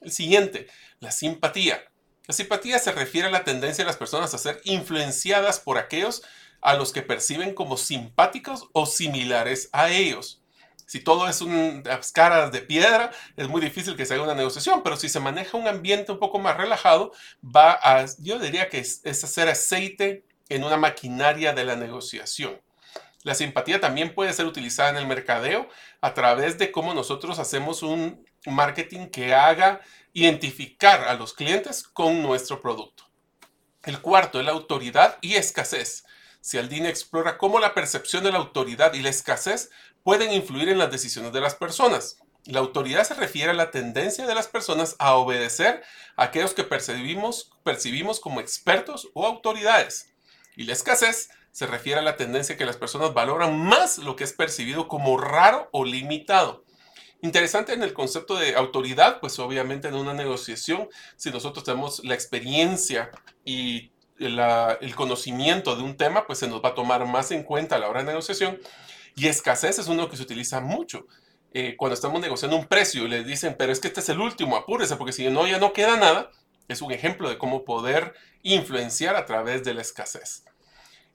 El 0.00 0.12
siguiente, 0.12 0.68
la 1.00 1.10
simpatía. 1.10 1.82
La 2.28 2.34
simpatía 2.34 2.78
se 2.78 2.92
refiere 2.92 3.28
a 3.28 3.30
la 3.30 3.42
tendencia 3.42 3.82
de 3.82 3.86
las 3.86 3.96
personas 3.96 4.34
a 4.34 4.38
ser 4.38 4.60
influenciadas 4.64 5.60
por 5.60 5.78
aquellos 5.78 6.22
a 6.60 6.74
los 6.74 6.92
que 6.92 7.00
perciben 7.00 7.54
como 7.54 7.78
simpáticos 7.78 8.68
o 8.74 8.84
similares 8.84 9.70
a 9.72 9.88
ellos. 9.88 10.42
Si 10.84 11.00
todo 11.00 11.26
es 11.26 11.40
unas 11.40 12.12
caras 12.12 12.52
de 12.52 12.60
piedra, 12.60 13.12
es 13.34 13.48
muy 13.48 13.62
difícil 13.62 13.96
que 13.96 14.04
se 14.04 14.12
haga 14.12 14.24
una 14.24 14.34
negociación, 14.34 14.82
pero 14.82 14.98
si 14.98 15.08
se 15.08 15.20
maneja 15.20 15.56
un 15.56 15.68
ambiente 15.68 16.12
un 16.12 16.18
poco 16.18 16.38
más 16.38 16.58
relajado, 16.58 17.12
va 17.42 17.80
yo 18.18 18.38
diría 18.38 18.68
que 18.68 18.80
es 18.80 19.24
hacer 19.24 19.48
aceite 19.48 20.26
en 20.50 20.64
una 20.64 20.76
maquinaria 20.76 21.54
de 21.54 21.64
la 21.64 21.76
negociación. 21.76 22.60
La 23.22 23.34
simpatía 23.34 23.80
también 23.80 24.14
puede 24.14 24.34
ser 24.34 24.44
utilizada 24.44 24.90
en 24.90 24.96
el 24.96 25.06
mercadeo 25.06 25.68
a 26.02 26.12
través 26.12 26.58
de 26.58 26.70
cómo 26.72 26.92
nosotros 26.92 27.38
hacemos 27.38 27.82
un 27.82 28.24
marketing 28.46 29.06
que 29.06 29.34
haga 29.34 29.80
identificar 30.18 31.04
a 31.04 31.14
los 31.14 31.32
clientes 31.32 31.84
con 31.84 32.22
nuestro 32.22 32.60
producto. 32.60 33.04
El 33.84 34.00
cuarto 34.00 34.40
es 34.40 34.46
la 34.46 34.52
autoridad 34.52 35.16
y 35.20 35.36
escasez. 35.36 36.04
Cialdini 36.40 36.88
explora 36.88 37.38
cómo 37.38 37.60
la 37.60 37.72
percepción 37.72 38.24
de 38.24 38.32
la 38.32 38.38
autoridad 38.38 38.94
y 38.94 39.00
la 39.00 39.10
escasez 39.10 39.70
pueden 40.02 40.32
influir 40.32 40.68
en 40.70 40.78
las 40.78 40.90
decisiones 40.90 41.32
de 41.32 41.40
las 41.40 41.54
personas. 41.54 42.18
La 42.44 42.58
autoridad 42.58 43.04
se 43.04 43.14
refiere 43.14 43.50
a 43.50 43.54
la 43.54 43.70
tendencia 43.70 44.26
de 44.26 44.34
las 44.34 44.48
personas 44.48 44.96
a 44.98 45.14
obedecer 45.14 45.82
a 46.16 46.24
aquellos 46.24 46.54
que 46.54 46.64
percibimos, 46.64 47.52
percibimos 47.62 48.18
como 48.18 48.40
expertos 48.40 49.08
o 49.14 49.24
autoridades. 49.24 50.14
Y 50.56 50.64
la 50.64 50.72
escasez 50.72 51.30
se 51.52 51.66
refiere 51.66 52.00
a 52.00 52.04
la 52.04 52.16
tendencia 52.16 52.56
que 52.56 52.66
las 52.66 52.76
personas 52.76 53.14
valoran 53.14 53.58
más 53.58 53.98
lo 53.98 54.16
que 54.16 54.24
es 54.24 54.32
percibido 54.32 54.88
como 54.88 55.16
raro 55.16 55.68
o 55.72 55.84
limitado. 55.84 56.64
Interesante 57.20 57.72
en 57.72 57.82
el 57.82 57.94
concepto 57.94 58.36
de 58.36 58.54
autoridad, 58.54 59.18
pues 59.18 59.40
obviamente 59.40 59.88
en 59.88 59.94
una 59.94 60.14
negociación, 60.14 60.88
si 61.16 61.30
nosotros 61.30 61.64
tenemos 61.64 62.04
la 62.04 62.14
experiencia 62.14 63.10
y 63.44 63.90
el 64.20 64.94
conocimiento 64.94 65.74
de 65.74 65.82
un 65.82 65.96
tema, 65.96 66.26
pues 66.26 66.38
se 66.38 66.46
nos 66.46 66.62
va 66.62 66.70
a 66.70 66.74
tomar 66.74 67.04
más 67.06 67.32
en 67.32 67.42
cuenta 67.42 67.74
a 67.74 67.78
la 67.80 67.88
hora 67.88 68.00
de 68.00 68.06
negociación. 68.06 68.60
Y 69.16 69.26
escasez 69.26 69.80
es 69.80 69.88
uno 69.88 70.08
que 70.08 70.16
se 70.16 70.22
utiliza 70.22 70.60
mucho. 70.60 71.06
Eh, 71.52 71.74
cuando 71.76 71.94
estamos 71.94 72.20
negociando 72.20 72.56
un 72.56 72.66
precio 72.66 73.04
y 73.04 73.08
les 73.08 73.26
dicen, 73.26 73.56
pero 73.58 73.72
es 73.72 73.80
que 73.80 73.88
este 73.88 74.00
es 74.00 74.08
el 74.10 74.20
último, 74.20 74.56
apúrese, 74.56 74.94
porque 74.94 75.12
si 75.12 75.28
no, 75.28 75.46
ya 75.48 75.58
no 75.58 75.72
queda 75.72 75.96
nada, 75.96 76.30
es 76.68 76.82
un 76.82 76.92
ejemplo 76.92 77.28
de 77.28 77.38
cómo 77.38 77.64
poder 77.64 78.14
influenciar 78.42 79.16
a 79.16 79.26
través 79.26 79.64
de 79.64 79.74
la 79.74 79.82
escasez. 79.82 80.44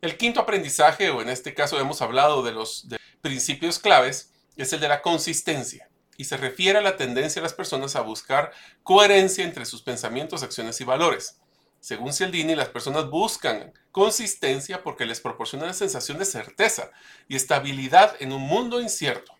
El 0.02 0.18
quinto 0.18 0.42
aprendizaje, 0.42 1.12
o 1.12 1.22
en 1.22 1.30
este 1.30 1.54
caso 1.54 1.80
hemos 1.80 2.02
hablado 2.02 2.44
de 2.44 2.52
los 2.52 2.88
principios 3.22 3.80
claves, 3.80 4.34
es 4.58 4.74
el 4.74 4.82
de 4.82 4.90
la 4.90 5.02
consistencia 5.02 5.90
y 6.18 6.26
se 6.26 6.38
refiere 6.38 6.80
a 6.80 6.82
la 6.82 6.98
tendencia 6.98 7.42
de 7.42 7.46
las 7.46 7.54
personas 7.54 7.96
a 7.96 8.02
buscar 8.02 8.52
coherencia 8.84 9.44
entre 9.44 9.66
sus 9.66 9.82
pensamientos, 9.82 10.44
acciones 10.44 10.80
y 10.82 10.84
valores. 10.84 11.40
Según 11.80 12.14
Cialdini, 12.14 12.56
las 12.56 12.70
personas 12.70 13.10
buscan 13.10 13.74
consistencia 13.92 14.84
porque 14.84 15.06
les 15.06 15.20
proporciona 15.20 15.66
una 15.66 15.74
sensación 15.74 16.18
de 16.18 16.26
certeza 16.26 16.92
y 17.28 17.36
estabilidad 17.36 18.16
en 18.20 18.32
un 18.32 18.42
mundo 18.42 18.80
incierto. 18.80 19.34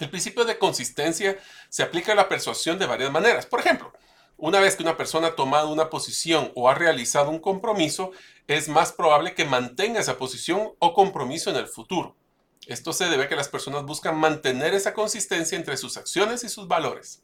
El 0.00 0.10
principio 0.10 0.44
de 0.44 0.58
consistencia 0.58 1.38
se 1.68 1.82
aplica 1.82 2.12
a 2.12 2.16
la 2.16 2.28
persuasión 2.28 2.78
de 2.78 2.86
varias 2.86 3.12
maneras. 3.12 3.46
Por 3.46 3.60
ejemplo, 3.60 3.92
una 4.36 4.58
vez 4.58 4.74
que 4.74 4.82
una 4.82 4.96
persona 4.96 5.28
ha 5.28 5.36
tomado 5.36 5.70
una 5.70 5.90
posición 5.90 6.50
o 6.54 6.70
ha 6.70 6.74
realizado 6.74 7.30
un 7.30 7.38
compromiso, 7.38 8.10
es 8.46 8.68
más 8.68 8.92
probable 8.92 9.34
que 9.34 9.44
mantenga 9.44 10.00
esa 10.00 10.16
posición 10.16 10.72
o 10.78 10.94
compromiso 10.94 11.50
en 11.50 11.56
el 11.56 11.68
futuro. 11.68 12.16
Esto 12.70 12.92
se 12.92 13.08
debe 13.08 13.24
a 13.24 13.28
que 13.28 13.34
las 13.34 13.48
personas 13.48 13.84
buscan 13.84 14.16
mantener 14.16 14.74
esa 14.74 14.94
consistencia 14.94 15.58
entre 15.58 15.76
sus 15.76 15.96
acciones 15.96 16.44
y 16.44 16.48
sus 16.48 16.68
valores. 16.68 17.20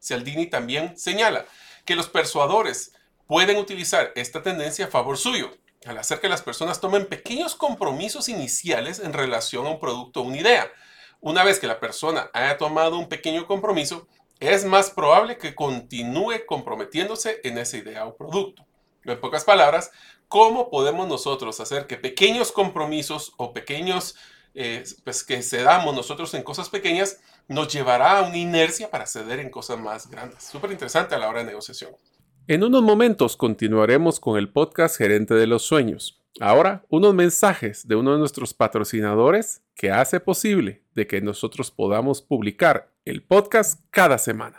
Cialdini 0.00 0.46
también 0.46 0.96
señala 0.96 1.44
que 1.84 1.94
los 1.94 2.08
persuadores 2.08 2.94
pueden 3.26 3.58
utilizar 3.58 4.10
esta 4.14 4.42
tendencia 4.42 4.86
a 4.86 4.88
favor 4.88 5.18
suyo, 5.18 5.50
al 5.84 5.98
hacer 5.98 6.18
que 6.18 6.30
las 6.30 6.40
personas 6.40 6.80
tomen 6.80 7.04
pequeños 7.04 7.54
compromisos 7.54 8.30
iniciales 8.30 8.98
en 8.98 9.12
relación 9.12 9.66
a 9.66 9.70
un 9.72 9.80
producto 9.80 10.20
o 10.20 10.24
una 10.24 10.38
idea. 10.38 10.72
Una 11.20 11.44
vez 11.44 11.58
que 11.58 11.66
la 11.66 11.78
persona 11.78 12.30
haya 12.32 12.56
tomado 12.56 12.96
un 12.98 13.10
pequeño 13.10 13.46
compromiso, 13.46 14.08
es 14.40 14.64
más 14.64 14.88
probable 14.88 15.36
que 15.36 15.54
continúe 15.54 16.46
comprometiéndose 16.46 17.42
en 17.44 17.58
esa 17.58 17.76
idea 17.76 18.06
o 18.06 18.16
producto. 18.16 18.64
En 19.04 19.20
pocas 19.20 19.44
palabras, 19.44 19.90
¿cómo 20.28 20.70
podemos 20.70 21.06
nosotros 21.06 21.60
hacer 21.60 21.86
que 21.86 21.98
pequeños 21.98 22.50
compromisos 22.50 23.34
o 23.36 23.52
pequeños, 23.52 24.16
eh, 24.56 24.82
pues 25.04 25.22
que 25.22 25.42
cedamos 25.42 25.94
nosotros 25.94 26.32
en 26.34 26.42
cosas 26.42 26.70
pequeñas, 26.70 27.20
nos 27.46 27.72
llevará 27.72 28.18
a 28.18 28.22
una 28.22 28.38
inercia 28.38 28.90
para 28.90 29.06
ceder 29.06 29.38
en 29.38 29.50
cosas 29.50 29.78
más 29.78 30.10
grandes? 30.10 30.42
Súper 30.42 30.72
interesante 30.72 31.14
a 31.14 31.18
la 31.18 31.28
hora 31.28 31.40
de 31.40 31.46
negociación. 31.46 31.90
En 32.48 32.64
unos 32.64 32.82
momentos 32.82 33.36
continuaremos 33.36 34.18
con 34.18 34.38
el 34.38 34.48
podcast 34.48 34.96
Gerente 34.96 35.34
de 35.34 35.46
los 35.46 35.62
Sueños. 35.62 36.22
Ahora, 36.40 36.84
unos 36.88 37.14
mensajes 37.14 37.86
de 37.86 37.96
uno 37.96 38.12
de 38.12 38.18
nuestros 38.18 38.54
patrocinadores 38.54 39.62
que 39.74 39.90
hace 39.90 40.20
posible 40.20 40.82
de 40.94 41.06
que 41.06 41.20
nosotros 41.20 41.70
podamos 41.70 42.22
publicar 42.22 42.92
el 43.04 43.22
podcast 43.22 43.80
cada 43.90 44.16
semana. 44.16 44.58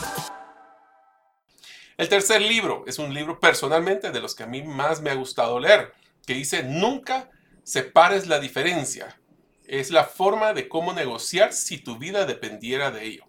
El 1.97 2.09
tercer 2.09 2.41
libro 2.41 2.83
es 2.87 2.99
un 2.99 3.13
libro 3.13 3.39
personalmente 3.39 4.11
de 4.11 4.21
los 4.21 4.35
que 4.35 4.43
a 4.43 4.47
mí 4.47 4.63
más 4.63 5.01
me 5.01 5.09
ha 5.09 5.15
gustado 5.15 5.59
leer, 5.59 5.93
que 6.25 6.33
dice, 6.33 6.63
nunca 6.63 7.29
separes 7.63 8.27
la 8.27 8.39
diferencia. 8.39 9.19
Es 9.67 9.91
la 9.91 10.05
forma 10.05 10.53
de 10.53 10.67
cómo 10.67 10.93
negociar 10.93 11.53
si 11.53 11.77
tu 11.77 11.97
vida 11.97 12.25
dependiera 12.25 12.91
de 12.91 13.05
ello. 13.05 13.25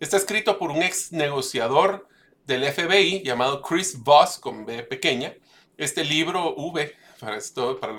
Está 0.00 0.16
escrito 0.16 0.58
por 0.58 0.70
un 0.70 0.82
ex 0.82 1.12
negociador 1.12 2.08
del 2.46 2.64
FBI 2.64 3.22
llamado 3.22 3.62
Chris 3.62 3.98
Voss, 3.98 4.38
con 4.38 4.64
B 4.64 4.82
pequeña. 4.82 5.34
Este 5.76 6.04
libro, 6.04 6.54
V, 6.56 6.94
para, 7.20 7.36
los 7.36 7.52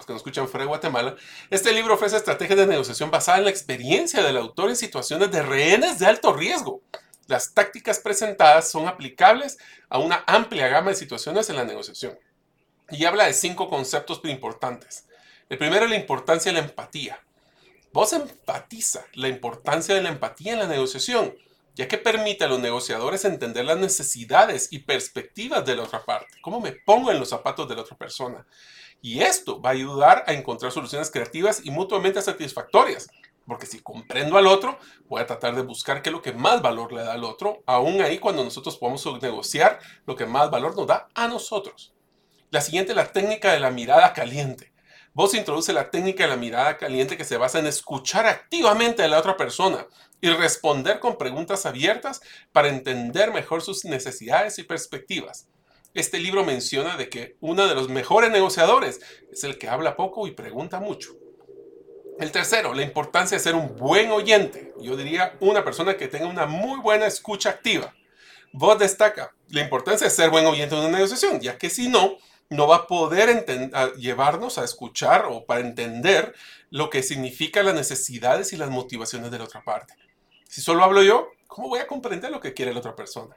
que 0.05 0.13
nos 0.13 0.21
escuchan 0.21 0.47
fuera 0.47 0.65
de 0.65 0.69
Guatemala, 0.69 1.15
este 1.49 1.71
libro 1.71 1.93
ofrece 1.93 2.17
estrategias 2.17 2.57
de 2.57 2.67
negociación 2.67 3.11
basadas 3.11 3.39
en 3.39 3.45
la 3.45 3.51
experiencia 3.51 4.23
del 4.23 4.37
autor 4.37 4.69
en 4.69 4.75
situaciones 4.75 5.31
de 5.31 5.41
rehenes 5.41 5.99
de 5.99 6.07
alto 6.07 6.33
riesgo. 6.33 6.81
Las 7.31 7.53
tácticas 7.53 7.99
presentadas 7.99 8.69
son 8.69 8.89
aplicables 8.89 9.57
a 9.87 9.99
una 9.99 10.21
amplia 10.27 10.67
gama 10.67 10.89
de 10.89 10.97
situaciones 10.97 11.49
en 11.49 11.55
la 11.55 11.63
negociación. 11.63 12.19
Y 12.89 13.05
habla 13.05 13.25
de 13.25 13.33
cinco 13.33 13.69
conceptos 13.69 14.19
importantes. 14.25 15.05
El 15.47 15.57
primero 15.57 15.85
es 15.85 15.91
la 15.91 15.95
importancia 15.95 16.51
de 16.51 16.59
la 16.59 16.67
empatía. 16.67 17.23
Vos 17.93 18.11
empatiza 18.11 19.05
la 19.13 19.29
importancia 19.29 19.95
de 19.95 20.01
la 20.01 20.09
empatía 20.09 20.51
en 20.51 20.59
la 20.59 20.67
negociación, 20.67 21.33
ya 21.73 21.87
que 21.87 21.97
permite 21.97 22.43
a 22.43 22.49
los 22.49 22.59
negociadores 22.59 23.23
entender 23.23 23.63
las 23.63 23.77
necesidades 23.77 24.67
y 24.69 24.79
perspectivas 24.79 25.65
de 25.65 25.77
la 25.77 25.83
otra 25.83 26.03
parte, 26.03 26.35
cómo 26.41 26.59
me 26.59 26.73
pongo 26.73 27.11
en 27.11 27.19
los 27.19 27.29
zapatos 27.29 27.65
de 27.69 27.75
la 27.75 27.83
otra 27.83 27.95
persona. 27.95 28.45
Y 29.01 29.21
esto 29.21 29.61
va 29.61 29.69
a 29.69 29.73
ayudar 29.73 30.25
a 30.27 30.33
encontrar 30.33 30.73
soluciones 30.73 31.09
creativas 31.09 31.61
y 31.63 31.71
mutuamente 31.71 32.21
satisfactorias, 32.21 33.07
porque 33.45 33.65
si 33.65 33.79
comprendo 33.79 34.37
al 34.37 34.47
otro, 34.47 34.77
voy 35.07 35.21
a 35.21 35.27
tratar 35.27 35.55
de 35.55 35.61
buscar 35.61 36.01
qué 36.01 36.09
es 36.09 36.13
lo 36.13 36.21
que 36.21 36.33
más 36.33 36.61
valor 36.61 36.93
le 36.93 37.03
da 37.03 37.13
al 37.13 37.23
otro, 37.23 37.63
aún 37.65 38.01
ahí 38.01 38.19
cuando 38.19 38.43
nosotros 38.43 38.77
podemos 38.77 39.05
negociar 39.21 39.79
lo 40.05 40.15
que 40.15 40.25
más 40.25 40.49
valor 40.49 40.75
nos 40.75 40.87
da 40.87 41.09
a 41.13 41.27
nosotros. 41.27 41.93
La 42.49 42.61
siguiente 42.61 42.91
es 42.91 42.95
la 42.95 43.11
técnica 43.11 43.53
de 43.53 43.59
la 43.59 43.71
mirada 43.71 44.13
caliente. 44.13 44.71
Vos 45.13 45.33
introduce 45.33 45.73
la 45.73 45.89
técnica 45.89 46.23
de 46.23 46.29
la 46.29 46.37
mirada 46.37 46.77
caliente 46.77 47.17
que 47.17 47.25
se 47.25 47.37
basa 47.37 47.59
en 47.59 47.67
escuchar 47.67 48.25
activamente 48.25 49.03
a 49.03 49.07
la 49.09 49.19
otra 49.19 49.35
persona 49.35 49.85
y 50.21 50.29
responder 50.29 50.99
con 50.99 51.17
preguntas 51.17 51.65
abiertas 51.65 52.21
para 52.53 52.69
entender 52.69 53.33
mejor 53.33 53.61
sus 53.61 53.83
necesidades 53.83 54.57
y 54.59 54.63
perspectivas. 54.63 55.47
Este 55.93 56.19
libro 56.19 56.45
menciona 56.45 56.95
de 56.95 57.09
que 57.09 57.35
uno 57.41 57.67
de 57.67 57.75
los 57.75 57.89
mejores 57.89 58.31
negociadores 58.31 59.01
es 59.29 59.43
el 59.43 59.57
que 59.57 59.67
habla 59.67 59.97
poco 59.97 60.27
y 60.27 60.31
pregunta 60.31 60.79
mucho. 60.79 61.11
El 62.21 62.31
tercero, 62.31 62.75
la 62.75 62.83
importancia 62.83 63.35
de 63.35 63.43
ser 63.43 63.55
un 63.55 63.75
buen 63.75 64.11
oyente. 64.11 64.75
Yo 64.79 64.95
diría 64.95 65.35
una 65.39 65.63
persona 65.63 65.97
que 65.97 66.07
tenga 66.07 66.27
una 66.27 66.45
muy 66.45 66.79
buena 66.79 67.07
escucha 67.07 67.49
activa. 67.49 67.95
Vos 68.53 68.77
destaca 68.77 69.33
la 69.49 69.61
importancia 69.61 70.05
de 70.05 70.11
ser 70.11 70.29
buen 70.29 70.45
oyente 70.45 70.75
en 70.75 70.81
una 70.81 70.97
negociación, 70.97 71.39
ya 71.39 71.57
que 71.57 71.71
si 71.71 71.89
no, 71.89 72.17
no 72.51 72.67
va 72.67 72.75
a 72.75 72.87
poder 72.87 73.43
llevarnos 73.97 74.59
a 74.59 74.63
escuchar 74.63 75.25
o 75.27 75.47
para 75.47 75.61
entender 75.61 76.35
lo 76.69 76.91
que 76.91 77.01
significa 77.01 77.63
las 77.63 77.73
necesidades 77.73 78.53
y 78.53 78.57
las 78.57 78.69
motivaciones 78.69 79.31
de 79.31 79.39
la 79.39 79.45
otra 79.45 79.63
parte. 79.63 79.95
Si 80.47 80.61
solo 80.61 80.83
hablo 80.83 81.01
yo, 81.01 81.27
¿cómo 81.47 81.69
voy 81.69 81.79
a 81.79 81.87
comprender 81.87 82.29
lo 82.29 82.39
que 82.39 82.53
quiere 82.53 82.71
la 82.71 82.81
otra 82.81 82.95
persona? 82.95 83.35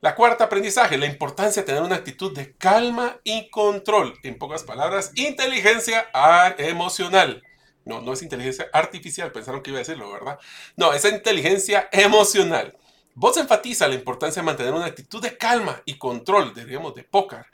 La 0.00 0.14
cuarta 0.14 0.44
aprendizaje, 0.44 0.96
la 0.96 1.04
importancia 1.04 1.60
de 1.60 1.66
tener 1.66 1.82
una 1.82 1.96
actitud 1.96 2.34
de 2.34 2.56
calma 2.56 3.20
y 3.24 3.50
control. 3.50 4.14
En 4.22 4.38
pocas 4.38 4.64
palabras, 4.64 5.12
inteligencia 5.16 6.08
emocional. 6.56 7.42
No, 7.86 8.02
no 8.02 8.12
es 8.12 8.22
inteligencia 8.22 8.68
artificial, 8.72 9.30
pensaron 9.30 9.62
que 9.62 9.70
iba 9.70 9.78
a 9.78 9.84
decirlo, 9.84 10.12
¿verdad? 10.12 10.38
No, 10.76 10.92
es 10.92 11.04
inteligencia 11.04 11.88
emocional. 11.92 12.76
Vos 13.14 13.36
enfatiza 13.36 13.86
la 13.86 13.94
importancia 13.94 14.42
de 14.42 14.46
mantener 14.46 14.74
una 14.74 14.86
actitud 14.86 15.22
de 15.22 15.38
calma 15.38 15.80
y 15.86 15.96
control, 15.96 16.52
diríamos, 16.52 16.96
de 16.96 17.04
póker, 17.04 17.46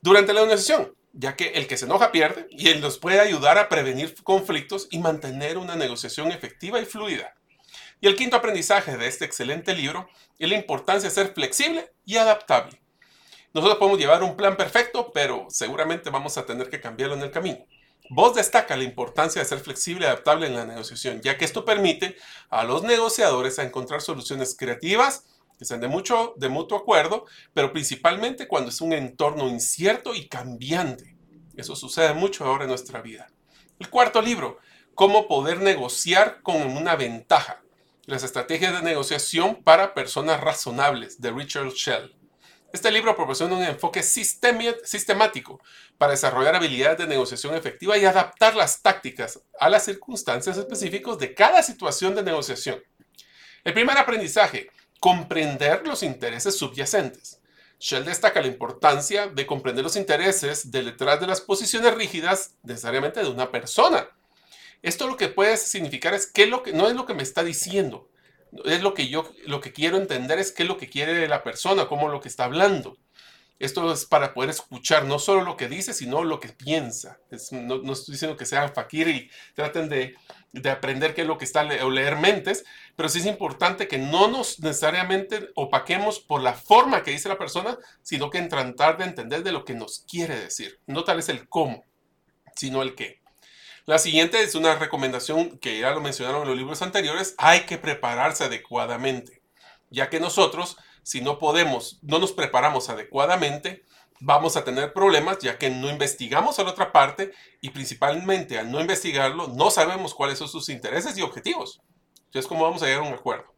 durante 0.00 0.32
la 0.32 0.42
negociación, 0.42 0.94
ya 1.12 1.34
que 1.34 1.48
el 1.48 1.66
que 1.66 1.76
se 1.76 1.86
enoja 1.86 2.12
pierde 2.12 2.46
y 2.50 2.68
él 2.68 2.80
nos 2.80 2.98
puede 2.98 3.18
ayudar 3.18 3.58
a 3.58 3.68
prevenir 3.68 4.14
conflictos 4.22 4.86
y 4.92 5.00
mantener 5.00 5.58
una 5.58 5.74
negociación 5.74 6.30
efectiva 6.30 6.80
y 6.80 6.86
fluida. 6.86 7.34
Y 8.00 8.06
el 8.06 8.14
quinto 8.14 8.36
aprendizaje 8.36 8.96
de 8.96 9.08
este 9.08 9.24
excelente 9.24 9.74
libro 9.74 10.08
es 10.38 10.48
la 10.48 10.54
importancia 10.54 11.08
de 11.08 11.14
ser 11.14 11.34
flexible 11.34 11.90
y 12.06 12.16
adaptable. 12.16 12.80
Nosotros 13.52 13.78
podemos 13.78 13.98
llevar 13.98 14.22
un 14.22 14.36
plan 14.36 14.56
perfecto, 14.56 15.10
pero 15.12 15.46
seguramente 15.50 16.10
vamos 16.10 16.38
a 16.38 16.46
tener 16.46 16.70
que 16.70 16.80
cambiarlo 16.80 17.16
en 17.16 17.22
el 17.22 17.32
camino. 17.32 17.66
Vos 18.08 18.34
destaca 18.34 18.76
la 18.76 18.84
importancia 18.84 19.40
de 19.40 19.48
ser 19.48 19.60
flexible 19.60 20.04
y 20.04 20.08
adaptable 20.08 20.46
en 20.46 20.54
la 20.54 20.64
negociación, 20.64 21.20
ya 21.20 21.36
que 21.36 21.44
esto 21.44 21.64
permite 21.64 22.16
a 22.48 22.64
los 22.64 22.82
negociadores 22.82 23.58
a 23.58 23.64
encontrar 23.64 24.00
soluciones 24.00 24.56
creativas 24.56 25.24
que 25.60 25.66
sean 25.66 25.80
de, 25.80 25.88
mucho, 25.88 26.32
de 26.38 26.48
mutuo 26.48 26.78
acuerdo, 26.78 27.26
pero 27.52 27.70
principalmente 27.70 28.48
cuando 28.48 28.70
es 28.70 28.80
un 28.80 28.94
entorno 28.94 29.46
incierto 29.46 30.14
y 30.14 30.26
cambiante. 30.26 31.14
Eso 31.54 31.76
sucede 31.76 32.14
mucho 32.14 32.46
ahora 32.46 32.64
en 32.64 32.70
nuestra 32.70 33.02
vida. 33.02 33.30
El 33.78 33.90
cuarto 33.90 34.22
libro, 34.22 34.58
cómo 34.94 35.28
poder 35.28 35.60
negociar 35.60 36.40
con 36.42 36.62
una 36.62 36.96
ventaja. 36.96 37.62
Las 38.06 38.22
estrategias 38.22 38.72
de 38.72 38.82
negociación 38.82 39.62
para 39.62 39.92
personas 39.92 40.40
razonables, 40.40 41.20
de 41.20 41.30
Richard 41.30 41.72
Shell. 41.74 42.16
Este 42.72 42.90
libro 42.92 43.16
proporciona 43.16 43.56
un 43.56 43.64
enfoque 43.64 44.02
sistemático 44.02 45.60
para 45.98 46.12
desarrollar 46.12 46.54
habilidades 46.54 46.98
de 46.98 47.06
negociación 47.08 47.54
efectiva 47.54 47.98
y 47.98 48.04
adaptar 48.04 48.54
las 48.54 48.80
tácticas 48.80 49.40
a 49.58 49.68
las 49.68 49.84
circunstancias 49.84 50.56
específicas 50.56 51.18
de 51.18 51.34
cada 51.34 51.62
situación 51.62 52.14
de 52.14 52.22
negociación. 52.22 52.80
El 53.64 53.74
primer 53.74 53.98
aprendizaje, 53.98 54.70
comprender 55.00 55.86
los 55.86 56.04
intereses 56.04 56.56
subyacentes. 56.56 57.40
Shell 57.80 58.04
destaca 58.04 58.40
la 58.40 58.46
importancia 58.46 59.26
de 59.26 59.46
comprender 59.46 59.82
los 59.82 59.96
intereses 59.96 60.70
detrás 60.70 61.18
de 61.18 61.26
las 61.26 61.40
posiciones 61.40 61.94
rígidas 61.94 62.54
necesariamente 62.62 63.20
de 63.20 63.28
una 63.28 63.50
persona. 63.50 64.08
Esto 64.82 65.08
lo 65.08 65.16
que 65.16 65.28
puede 65.28 65.56
significar 65.56 66.14
es 66.14 66.26
que, 66.26 66.46
lo 66.46 66.62
que 66.62 66.72
no 66.72 66.88
es 66.88 66.94
lo 66.94 67.04
que 67.04 67.14
me 67.14 67.22
está 67.22 67.42
diciendo, 67.42 68.08
es 68.64 68.82
lo 68.82 68.94
que 68.94 69.08
yo 69.08 69.30
lo 69.46 69.60
que 69.60 69.72
quiero 69.72 69.96
entender 69.96 70.38
es 70.38 70.52
qué 70.52 70.64
es 70.64 70.68
lo 70.68 70.76
que 70.76 70.88
quiere 70.88 71.28
la 71.28 71.42
persona, 71.42 71.86
cómo 71.86 72.08
lo 72.08 72.20
que 72.20 72.28
está 72.28 72.44
hablando. 72.44 72.96
Esto 73.60 73.92
es 73.92 74.06
para 74.06 74.32
poder 74.32 74.48
escuchar 74.48 75.04
no 75.04 75.18
solo 75.18 75.42
lo 75.42 75.58
que 75.58 75.68
dice, 75.68 75.92
sino 75.92 76.24
lo 76.24 76.40
que 76.40 76.48
piensa. 76.48 77.18
no, 77.52 77.92
estoy 77.92 78.12
diciendo 78.12 78.34
que 78.38 78.46
sean 78.46 78.72
fakir 78.72 79.06
y 79.08 79.30
traten 79.54 79.90
de, 79.90 80.14
de, 80.52 80.70
aprender 80.70 81.14
qué 81.14 81.20
es 81.22 81.26
lo 81.26 81.36
que 81.36 81.44
está 81.44 81.68
o 81.84 81.90
leer 81.90 82.16
mentes, 82.16 82.64
pero 82.96 83.10
sí 83.10 83.18
es 83.18 83.26
importante 83.26 83.86
que 83.86 83.98
no 83.98 84.28
nos 84.28 84.60
necesariamente 84.60 85.50
opaquemos 85.56 86.20
por 86.20 86.40
la 86.40 86.54
forma 86.54 87.02
que 87.02 87.10
dice 87.10 87.28
la 87.28 87.36
persona, 87.36 87.76
sino 88.00 88.30
que 88.30 88.38
en 88.38 88.48
tratar 88.48 88.96
de 88.96 89.04
entender 89.04 89.42
de 89.42 89.52
lo 89.52 89.66
que 89.66 89.74
nos 89.74 90.06
quiere 90.10 90.40
decir. 90.40 90.78
No 90.86 91.04
tal 91.04 91.18
vez 91.18 91.28
el 91.28 91.46
cómo, 91.46 91.84
sino 92.56 92.80
el 92.80 92.94
qué. 92.94 93.19
La 93.90 93.98
siguiente 93.98 94.40
es 94.40 94.54
una 94.54 94.76
recomendación 94.76 95.58
que 95.58 95.80
ya 95.80 95.90
lo 95.90 96.00
mencionaron 96.00 96.42
en 96.42 96.48
los 96.50 96.56
libros 96.56 96.80
anteriores, 96.80 97.34
hay 97.38 97.66
que 97.66 97.76
prepararse 97.76 98.44
adecuadamente, 98.44 99.42
ya 99.90 100.08
que 100.08 100.20
nosotros 100.20 100.76
si 101.02 101.20
no 101.20 101.40
podemos, 101.40 101.98
no 102.00 102.20
nos 102.20 102.30
preparamos 102.30 102.88
adecuadamente, 102.88 103.84
vamos 104.20 104.56
a 104.56 104.62
tener 104.62 104.92
problemas 104.92 105.40
ya 105.40 105.58
que 105.58 105.70
no 105.70 105.90
investigamos 105.90 106.60
a 106.60 106.62
la 106.62 106.70
otra 106.70 106.92
parte 106.92 107.32
y 107.60 107.70
principalmente 107.70 108.60
al 108.60 108.70
no 108.70 108.80
investigarlo 108.80 109.48
no 109.48 109.72
sabemos 109.72 110.14
cuáles 110.14 110.38
son 110.38 110.46
sus 110.46 110.68
intereses 110.68 111.18
y 111.18 111.22
objetivos. 111.22 111.82
Entonces, 112.26 112.46
¿cómo 112.46 112.62
vamos 112.62 112.84
a 112.84 112.86
llegar 112.86 113.02
a 113.02 113.08
un 113.08 113.14
acuerdo? 113.14 113.49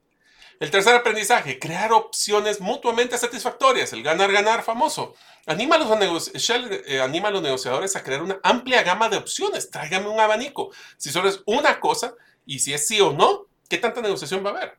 El 0.63 0.71
tercer 0.71 0.95
aprendizaje, 0.95 1.59
crear 1.59 1.93
opciones 1.93 2.61
mutuamente 2.61 3.19
satisfactorias, 3.19 3.93
el 3.93 4.05
ganar-ganar 4.05 4.63
famoso. 4.63 5.17
Anima 5.45 5.75
a, 5.75 5.79
los 5.81 6.31
eh, 6.33 7.01
anima 7.01 7.27
a 7.27 7.31
los 7.33 7.43
negociadores 7.43 7.97
a 7.97 8.05
crear 8.05 8.23
una 8.23 8.39
amplia 8.45 8.85
gama 8.85 9.09
de 9.09 9.17
opciones. 9.17 9.73
Tráigame 9.73 10.07
un 10.07 10.21
abanico. 10.21 10.71
Si 10.99 11.11
solo 11.11 11.29
es 11.29 11.43
una 11.47 11.81
cosa 11.81 12.15
y 12.47 12.61
si 12.61 12.73
es 12.73 12.87
sí 12.87 13.01
o 13.01 13.13
no, 13.13 13.49
¿qué 13.69 13.77
tanta 13.77 14.03
negociación 14.03 14.47
va 14.47 14.51
a 14.51 14.53
haber? 14.53 14.79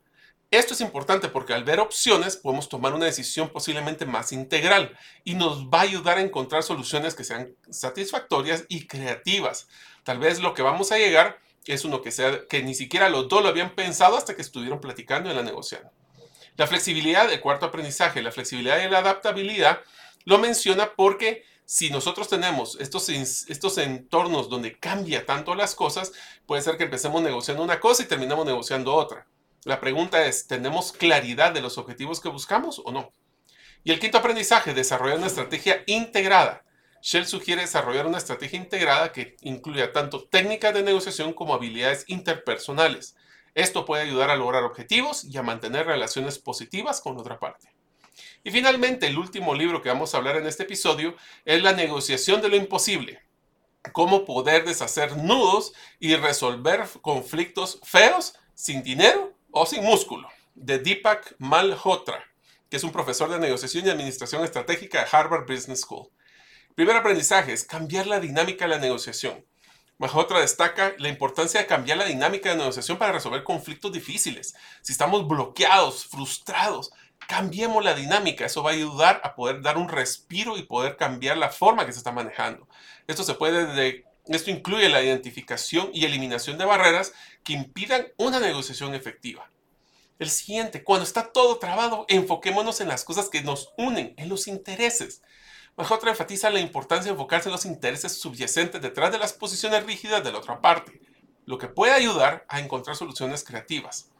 Esto 0.51 0.73
es 0.73 0.79
importante 0.79 1.27
porque 1.27 1.53
al 1.53 1.65
ver 1.65 1.81
opciones 1.81 2.37
podemos 2.37 2.69
tomar 2.69 2.93
una 2.93 3.07
decisión 3.07 3.49
posiblemente 3.49 4.05
más 4.05 4.31
integral 4.31 4.97
y 5.25 5.33
nos 5.33 5.65
va 5.65 5.79
a 5.79 5.81
ayudar 5.81 6.17
a 6.17 6.21
encontrar 6.21 6.63
soluciones 6.63 7.13
que 7.13 7.25
sean 7.25 7.57
satisfactorias 7.69 8.63
y 8.69 8.87
creativas. 8.87 9.67
Tal 10.05 10.19
vez 10.19 10.39
lo 10.39 10.53
que 10.53 10.61
vamos 10.61 10.93
a 10.93 10.97
llegar 10.97 11.42
es 11.67 11.85
uno 11.85 12.01
que, 12.01 12.11
sea, 12.11 12.45
que 12.47 12.63
ni 12.63 12.75
siquiera 12.75 13.09
los 13.09 13.29
dos 13.29 13.41
lo 13.41 13.49
habían 13.49 13.75
pensado 13.75 14.17
hasta 14.17 14.35
que 14.35 14.41
estuvieron 14.41 14.81
platicando 14.81 15.29
en 15.29 15.35
la 15.35 15.43
negociación. 15.43 15.89
La 16.55 16.67
flexibilidad, 16.67 17.31
el 17.31 17.39
cuarto 17.39 17.65
aprendizaje, 17.65 18.21
la 18.21 18.31
flexibilidad 18.31 18.83
y 18.83 18.89
la 18.89 18.99
adaptabilidad, 18.99 19.81
lo 20.25 20.37
menciona 20.37 20.93
porque 20.95 21.45
si 21.65 21.89
nosotros 21.89 22.27
tenemos 22.27 22.77
estos, 22.79 23.09
estos 23.09 23.77
entornos 23.77 24.49
donde 24.49 24.77
cambia 24.77 25.25
tanto 25.25 25.55
las 25.55 25.75
cosas, 25.75 26.11
puede 26.45 26.61
ser 26.61 26.77
que 26.77 26.83
empecemos 26.83 27.21
negociando 27.21 27.63
una 27.63 27.79
cosa 27.79 28.03
y 28.03 28.07
terminamos 28.07 28.45
negociando 28.45 28.93
otra. 28.93 29.25
La 29.63 29.79
pregunta 29.79 30.25
es, 30.25 30.47
¿tenemos 30.47 30.91
claridad 30.91 31.53
de 31.53 31.61
los 31.61 31.77
objetivos 31.77 32.19
que 32.19 32.29
buscamos 32.29 32.81
o 32.83 32.91
no? 32.91 33.11
Y 33.83 33.91
el 33.91 33.99
quinto 33.99 34.17
aprendizaje, 34.17 34.73
desarrollar 34.73 35.17
una 35.17 35.27
estrategia 35.27 35.83
integrada. 35.87 36.63
Shell 37.03 37.25
sugiere 37.25 37.63
desarrollar 37.63 38.07
una 38.07 38.17
estrategia 38.17 38.57
integrada 38.57 39.11
que 39.11 39.35
incluya 39.41 39.91
tanto 39.91 40.23
técnicas 40.23 40.73
de 40.73 40.83
negociación 40.83 41.33
como 41.33 41.53
habilidades 41.53 42.05
interpersonales. 42.07 43.17
Esto 43.55 43.83
puede 43.83 44.03
ayudar 44.03 44.29
a 44.29 44.37
lograr 44.37 44.63
objetivos 44.63 45.25
y 45.25 45.37
a 45.37 45.43
mantener 45.43 45.85
relaciones 45.85 46.39
positivas 46.39 47.01
con 47.01 47.17
otra 47.19 47.41
parte. 47.41 47.67
Y 48.45 48.51
finalmente, 48.51 49.07
el 49.07 49.17
último 49.17 49.53
libro 49.53 49.81
que 49.81 49.89
vamos 49.89 50.13
a 50.13 50.17
hablar 50.17 50.37
en 50.37 50.47
este 50.47 50.63
episodio 50.63 51.17
es 51.43 51.61
La 51.61 51.73
negociación 51.73 52.41
de 52.41 52.47
lo 52.47 52.55
imposible. 52.55 53.21
Cómo 53.91 54.23
poder 54.23 54.63
deshacer 54.63 55.17
nudos 55.17 55.73
y 55.99 56.15
resolver 56.15 56.87
conflictos 57.01 57.81
feos 57.83 58.35
sin 58.53 58.81
dinero 58.81 59.33
o 59.51 59.65
sin 59.65 59.83
músculo, 59.83 60.29
de 60.55 60.79
Deepak 60.79 61.35
Malhotra, 61.37 62.23
que 62.69 62.77
es 62.77 62.83
un 62.85 62.93
profesor 62.93 63.29
de 63.29 63.39
negociación 63.39 63.85
y 63.85 63.89
administración 63.89 64.45
estratégica 64.45 65.01
de 65.01 65.09
Harvard 65.11 65.45
Business 65.45 65.81
School. 65.81 66.07
Primer 66.75 66.95
aprendizaje 66.95 67.53
es 67.53 67.65
cambiar 67.65 68.07
la 68.07 68.19
dinámica 68.19 68.65
de 68.65 68.69
la 68.69 68.79
negociación. 68.79 69.45
Malhotra 69.97 70.39
destaca 70.39 70.93
la 70.97 71.09
importancia 71.09 71.59
de 71.59 71.67
cambiar 71.67 71.97
la 71.97 72.05
dinámica 72.05 72.49
de 72.49 72.57
negociación 72.57 72.97
para 72.97 73.13
resolver 73.13 73.43
conflictos 73.43 73.91
difíciles. 73.91 74.55
Si 74.81 74.91
estamos 74.91 75.27
bloqueados, 75.27 76.05
frustrados, 76.05 76.91
cambiemos 77.27 77.83
la 77.83 77.93
dinámica. 77.93 78.45
Eso 78.45 78.63
va 78.63 78.71
a 78.71 78.73
ayudar 78.73 79.21
a 79.23 79.35
poder 79.35 79.61
dar 79.61 79.77
un 79.77 79.89
respiro 79.89 80.57
y 80.57 80.63
poder 80.63 80.97
cambiar 80.97 81.37
la 81.37 81.49
forma 81.49 81.85
que 81.85 81.93
se 81.93 81.99
está 81.99 82.11
manejando. 82.11 82.67
Esto 83.07 83.23
se 83.23 83.35
puede 83.35 84.03
esto 84.25 84.51
incluye 84.51 84.87
la 84.87 85.03
identificación 85.03 85.89
y 85.93 86.05
eliminación 86.05 86.57
de 86.57 86.65
barreras 86.65 87.13
que 87.43 87.53
impidan 87.53 88.07
una 88.17 88.39
negociación 88.39 88.95
efectiva. 88.95 89.51
El 90.19 90.29
siguiente, 90.29 90.83
cuando 90.83 91.03
está 91.03 91.33
todo 91.33 91.59
trabado, 91.59 92.05
enfoquémonos 92.07 92.79
en 92.79 92.87
las 92.87 93.03
cosas 93.03 93.29
que 93.29 93.41
nos 93.41 93.73
unen, 93.77 94.13
en 94.17 94.29
los 94.29 94.47
intereses. 94.47 95.21
Mejor 95.75 96.07
enfatiza 96.07 96.51
la 96.51 96.59
importancia 96.59 97.05
de 97.05 97.13
enfocarse 97.13 97.49
en 97.49 97.53
los 97.53 97.65
intereses 97.65 98.19
subyacentes 98.19 98.81
detrás 98.81 99.11
de 99.11 99.17
las 99.17 99.33
posiciones 99.33 99.83
rígidas 99.85 100.23
de 100.23 100.31
la 100.31 100.37
otra 100.37 100.61
parte, 100.61 101.01
lo 101.45 101.57
que 101.57 101.67
puede 101.67 101.93
ayudar 101.93 102.45
a 102.47 102.59
encontrar 102.59 102.95
soluciones 102.95 103.43
creativas. 103.43 104.11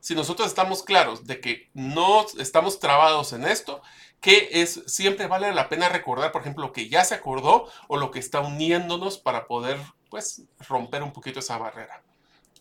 Si 0.00 0.14
nosotros 0.14 0.48
estamos 0.48 0.82
claros 0.82 1.26
de 1.26 1.40
que 1.40 1.70
no 1.74 2.26
estamos 2.38 2.80
trabados 2.80 3.32
en 3.32 3.44
esto, 3.44 3.82
que 4.20 4.48
es 4.52 4.82
siempre 4.86 5.28
vale 5.28 5.52
la 5.52 5.68
pena 5.68 5.88
recordar, 5.88 6.32
por 6.32 6.42
ejemplo, 6.42 6.66
lo 6.66 6.72
que 6.72 6.88
ya 6.88 7.04
se 7.04 7.14
acordó 7.14 7.68
o 7.86 7.96
lo 7.96 8.10
que 8.10 8.18
está 8.18 8.40
uniéndonos 8.40 9.18
para 9.18 9.46
poder 9.46 9.78
pues 10.10 10.42
romper 10.68 11.02
un 11.02 11.12
poquito 11.12 11.40
esa 11.40 11.58
barrera. 11.58 12.02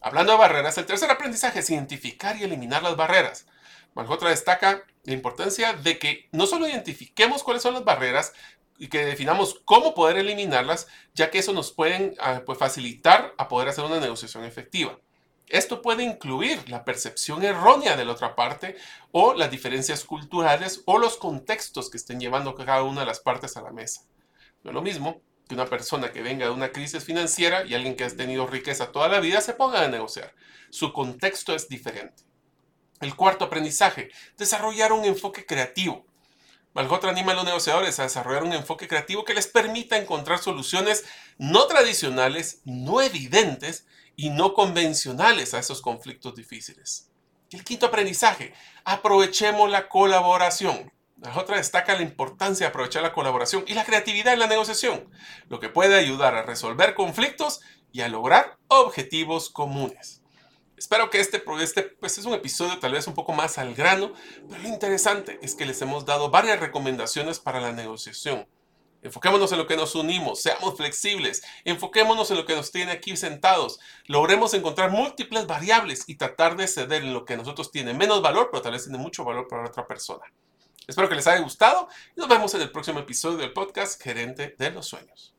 Hablando 0.02 0.34
de 0.34 0.38
barreras, 0.38 0.78
el 0.78 0.86
tercer 0.86 1.10
aprendizaje 1.10 1.60
es 1.60 1.70
identificar 1.72 2.38
y 2.38 2.44
eliminar 2.44 2.84
las 2.84 2.96
barreras. 2.96 3.48
Malhotra 3.96 4.30
destaca 4.30 4.84
la 5.04 5.14
importancia 5.14 5.74
de 5.74 5.98
que 5.98 6.28
no 6.32 6.46
solo 6.46 6.68
identifiquemos 6.68 7.44
cuáles 7.44 7.64
son 7.64 7.74
las 7.74 7.86
barreras 7.86 8.34
y 8.78 8.90
que 8.90 9.06
definamos 9.06 9.62
cómo 9.64 9.96
poder 9.96 10.18
eliminarlas, 10.18 10.88
ya 11.14 11.32
que 11.32 11.40
eso 11.40 11.54
nos 11.54 11.72
puede 11.72 12.14
ah, 12.20 12.44
pues, 12.46 12.58
facilitar 12.58 13.34
a 13.38 13.48
poder 13.48 13.70
hacer 13.70 13.86
una 13.86 14.02
negociación 14.02 14.44
efectiva. 14.44 15.00
Esto 15.48 15.82
puede 15.82 16.04
incluir 16.04 16.70
la 16.70 16.84
percepción 16.84 17.44
errónea 17.44 17.96
de 17.96 18.04
la 18.04 18.14
otra 18.14 18.36
parte 18.36 18.76
o 19.12 19.34
las 19.34 19.52
diferencias 19.52 20.04
culturales 20.04 20.82
o 20.86 20.98
los 20.98 21.18
contextos 21.18 21.90
que 21.90 21.98
estén 21.98 22.20
llevando 22.20 22.56
cada 22.56 22.84
una 22.84 23.02
de 23.02 23.08
las 23.08 23.20
partes 23.20 23.56
a 23.56 23.62
la 23.62 23.72
mesa. 23.72 24.02
No 24.64 24.72
es 24.72 24.76
lo 24.76 24.82
mismo 24.82 25.22
que 25.48 25.54
una 25.54 25.68
persona 25.68 26.12
que 26.12 26.24
venga 26.24 26.48
de 26.48 26.52
una 26.52 26.72
crisis 26.72 27.04
financiera 27.04 27.64
y 27.64 27.76
alguien 27.76 27.96
que 27.96 28.04
ha 28.04 28.10
tenido 28.10 28.48
riqueza 28.48 28.92
toda 28.92 29.08
la 29.08 29.20
vida 29.20 29.40
se 29.40 29.54
ponga 29.54 29.84
a 29.84 29.88
negociar. 29.88 30.34
Su 30.72 30.92
contexto 30.92 31.54
es 31.54 31.70
diferente. 31.70 32.24
El 33.02 33.16
cuarto 33.16 33.46
aprendizaje, 33.46 34.10
desarrollar 34.38 34.94
un 34.94 35.06
enfoque 35.06 35.46
creativo. 35.46 36.06
Malhotra 36.74 37.10
anima 37.10 37.32
a 37.32 37.36
los 37.36 37.46
negociadores 37.46 38.00
a 38.00 38.04
desarrollar 38.04 38.44
un 38.44 38.54
enfoque 38.54 38.88
creativo 38.88 39.24
que 39.24 39.34
les 39.34 39.48
permita 39.48 39.98
encontrar 39.98 40.40
soluciones 40.40 41.06
no 41.38 41.68
tradicionales, 41.68 42.62
no 42.66 43.02
evidentes 43.02 43.86
y 44.16 44.30
no 44.30 44.54
convencionales 44.54 45.54
a 45.54 45.60
esos 45.60 45.82
conflictos 45.82 46.36
difíciles. 46.36 47.10
El 47.52 47.64
quinto 47.64 47.86
aprendizaje, 47.86 48.54
aprovechemos 48.84 49.70
la 49.70 49.88
colaboración. 49.88 50.92
Malhotra 51.18 51.58
destaca 51.58 51.96
la 51.96 52.02
importancia 52.02 52.66
de 52.66 52.70
aprovechar 52.70 53.04
la 53.04 53.14
colaboración 53.14 53.64
y 53.68 53.74
la 53.74 53.86
creatividad 53.86 54.34
en 54.34 54.40
la 54.40 54.48
negociación, 54.48 55.10
lo 55.48 55.60
que 55.60 55.70
puede 55.70 55.96
ayudar 55.96 56.36
a 56.36 56.44
resolver 56.44 56.94
conflictos 56.94 57.62
y 57.94 58.02
a 58.02 58.10
lograr 58.10 58.58
objetivos 58.68 59.50
comunes. 59.50 60.25
Espero 60.78 61.10
que 61.10 61.20
este, 61.20 61.44
este 61.62 61.84
pues 61.84 62.18
es 62.18 62.26
un 62.26 62.34
episodio 62.34 62.78
tal 62.80 62.92
vez 62.92 63.08
un 63.08 63.14
poco 63.14 63.32
más 63.32 63.58
al 63.58 63.74
grano, 63.74 64.14
pero 64.50 64.62
lo 64.62 64.68
interesante 64.68 65.40
es 65.42 65.56
que 65.56 65.66
les 65.66 65.82
hemos 65.82 66.06
dado 66.06 66.30
varias 66.30 66.60
recomendaciones 66.60 67.40
para 67.40 67.62
la 67.62 67.72
negociación. 67.72 68.46
Enfoquémonos 69.02 69.52
en 69.52 69.60
lo 69.60 69.68
que 69.68 69.78
nos 69.78 69.94
unimos, 69.94 70.42
seamos 70.42 70.76
flexibles, 70.76 71.44
enfoquémonos 71.64 72.32
en 72.32 72.38
lo 72.38 72.46
que 72.46 72.56
nos 72.56 72.72
tiene 72.72 72.92
aquí 72.92 73.16
sentados, 73.16 73.80
logremos 74.08 74.54
encontrar 74.56 74.90
múltiples 74.90 75.46
variables 75.46 76.04
y 76.08 76.16
tratar 76.16 76.58
de 76.58 76.68
ceder 76.68 77.04
en 77.04 77.14
lo 77.14 77.24
que 77.24 77.36
a 77.36 77.38
nosotros 77.38 77.72
tiene 77.72 77.94
menos 77.94 78.22
valor, 78.24 78.50
pero 78.52 78.64
tal 78.64 78.72
vez 78.72 78.84
tiene 78.84 78.98
mucho 78.98 79.24
valor 79.24 79.48
para 79.48 79.68
otra 79.68 79.88
persona. 79.88 80.26
Espero 80.88 81.10
que 81.10 81.16
les 81.16 81.28
haya 81.28 81.42
gustado 81.42 81.88
y 82.16 82.20
nos 82.20 82.30
vemos 82.30 82.54
en 82.54 82.62
el 82.62 82.72
próximo 82.72 83.00
episodio 83.00 83.38
del 83.38 83.54
podcast 83.54 84.02
Gerente 84.02 84.56
de 84.58 84.72
los 84.72 84.88
Sueños. 84.88 85.36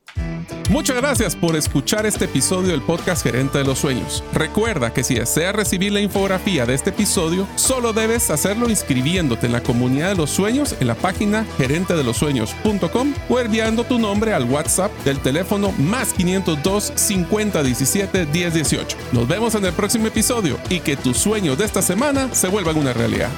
Muchas 0.70 0.96
gracias 0.96 1.36
por 1.36 1.54
escuchar 1.54 2.06
este 2.06 2.24
episodio 2.24 2.70
del 2.72 2.82
podcast 2.82 3.22
Gerente 3.22 3.58
de 3.58 3.64
los 3.64 3.78
Sueños. 3.78 4.24
Recuerda 4.32 4.92
que 4.92 5.04
si 5.04 5.14
deseas 5.14 5.54
recibir 5.54 5.92
la 5.92 6.00
infografía 6.00 6.66
de 6.66 6.74
este 6.74 6.90
episodio, 6.90 7.46
solo 7.54 7.92
debes 7.92 8.30
hacerlo 8.30 8.68
inscribiéndote 8.68 9.46
en 9.46 9.52
la 9.52 9.62
comunidad 9.62 10.08
de 10.08 10.16
los 10.16 10.30
sueños 10.30 10.74
en 10.80 10.88
la 10.88 10.96
página 10.96 11.46
gerentedelosueños.com 11.56 13.14
o 13.28 13.38
enviando 13.38 13.84
tu 13.84 13.98
nombre 13.98 14.34
al 14.34 14.44
WhatsApp 14.44 14.92
del 15.04 15.20
teléfono 15.20 15.70
más 15.72 16.12
502 16.12 16.92
50 16.96 17.62
17 17.62 18.26
10 18.26 18.54
18. 18.54 18.96
Nos 19.12 19.28
vemos 19.28 19.54
en 19.54 19.66
el 19.66 19.72
próximo 19.72 20.08
episodio 20.08 20.58
y 20.68 20.80
que 20.80 20.96
tus 20.96 21.16
sueños 21.16 21.58
de 21.58 21.64
esta 21.64 21.80
semana 21.80 22.34
se 22.34 22.48
vuelvan 22.48 22.76
una 22.76 22.92
realidad. 22.92 23.30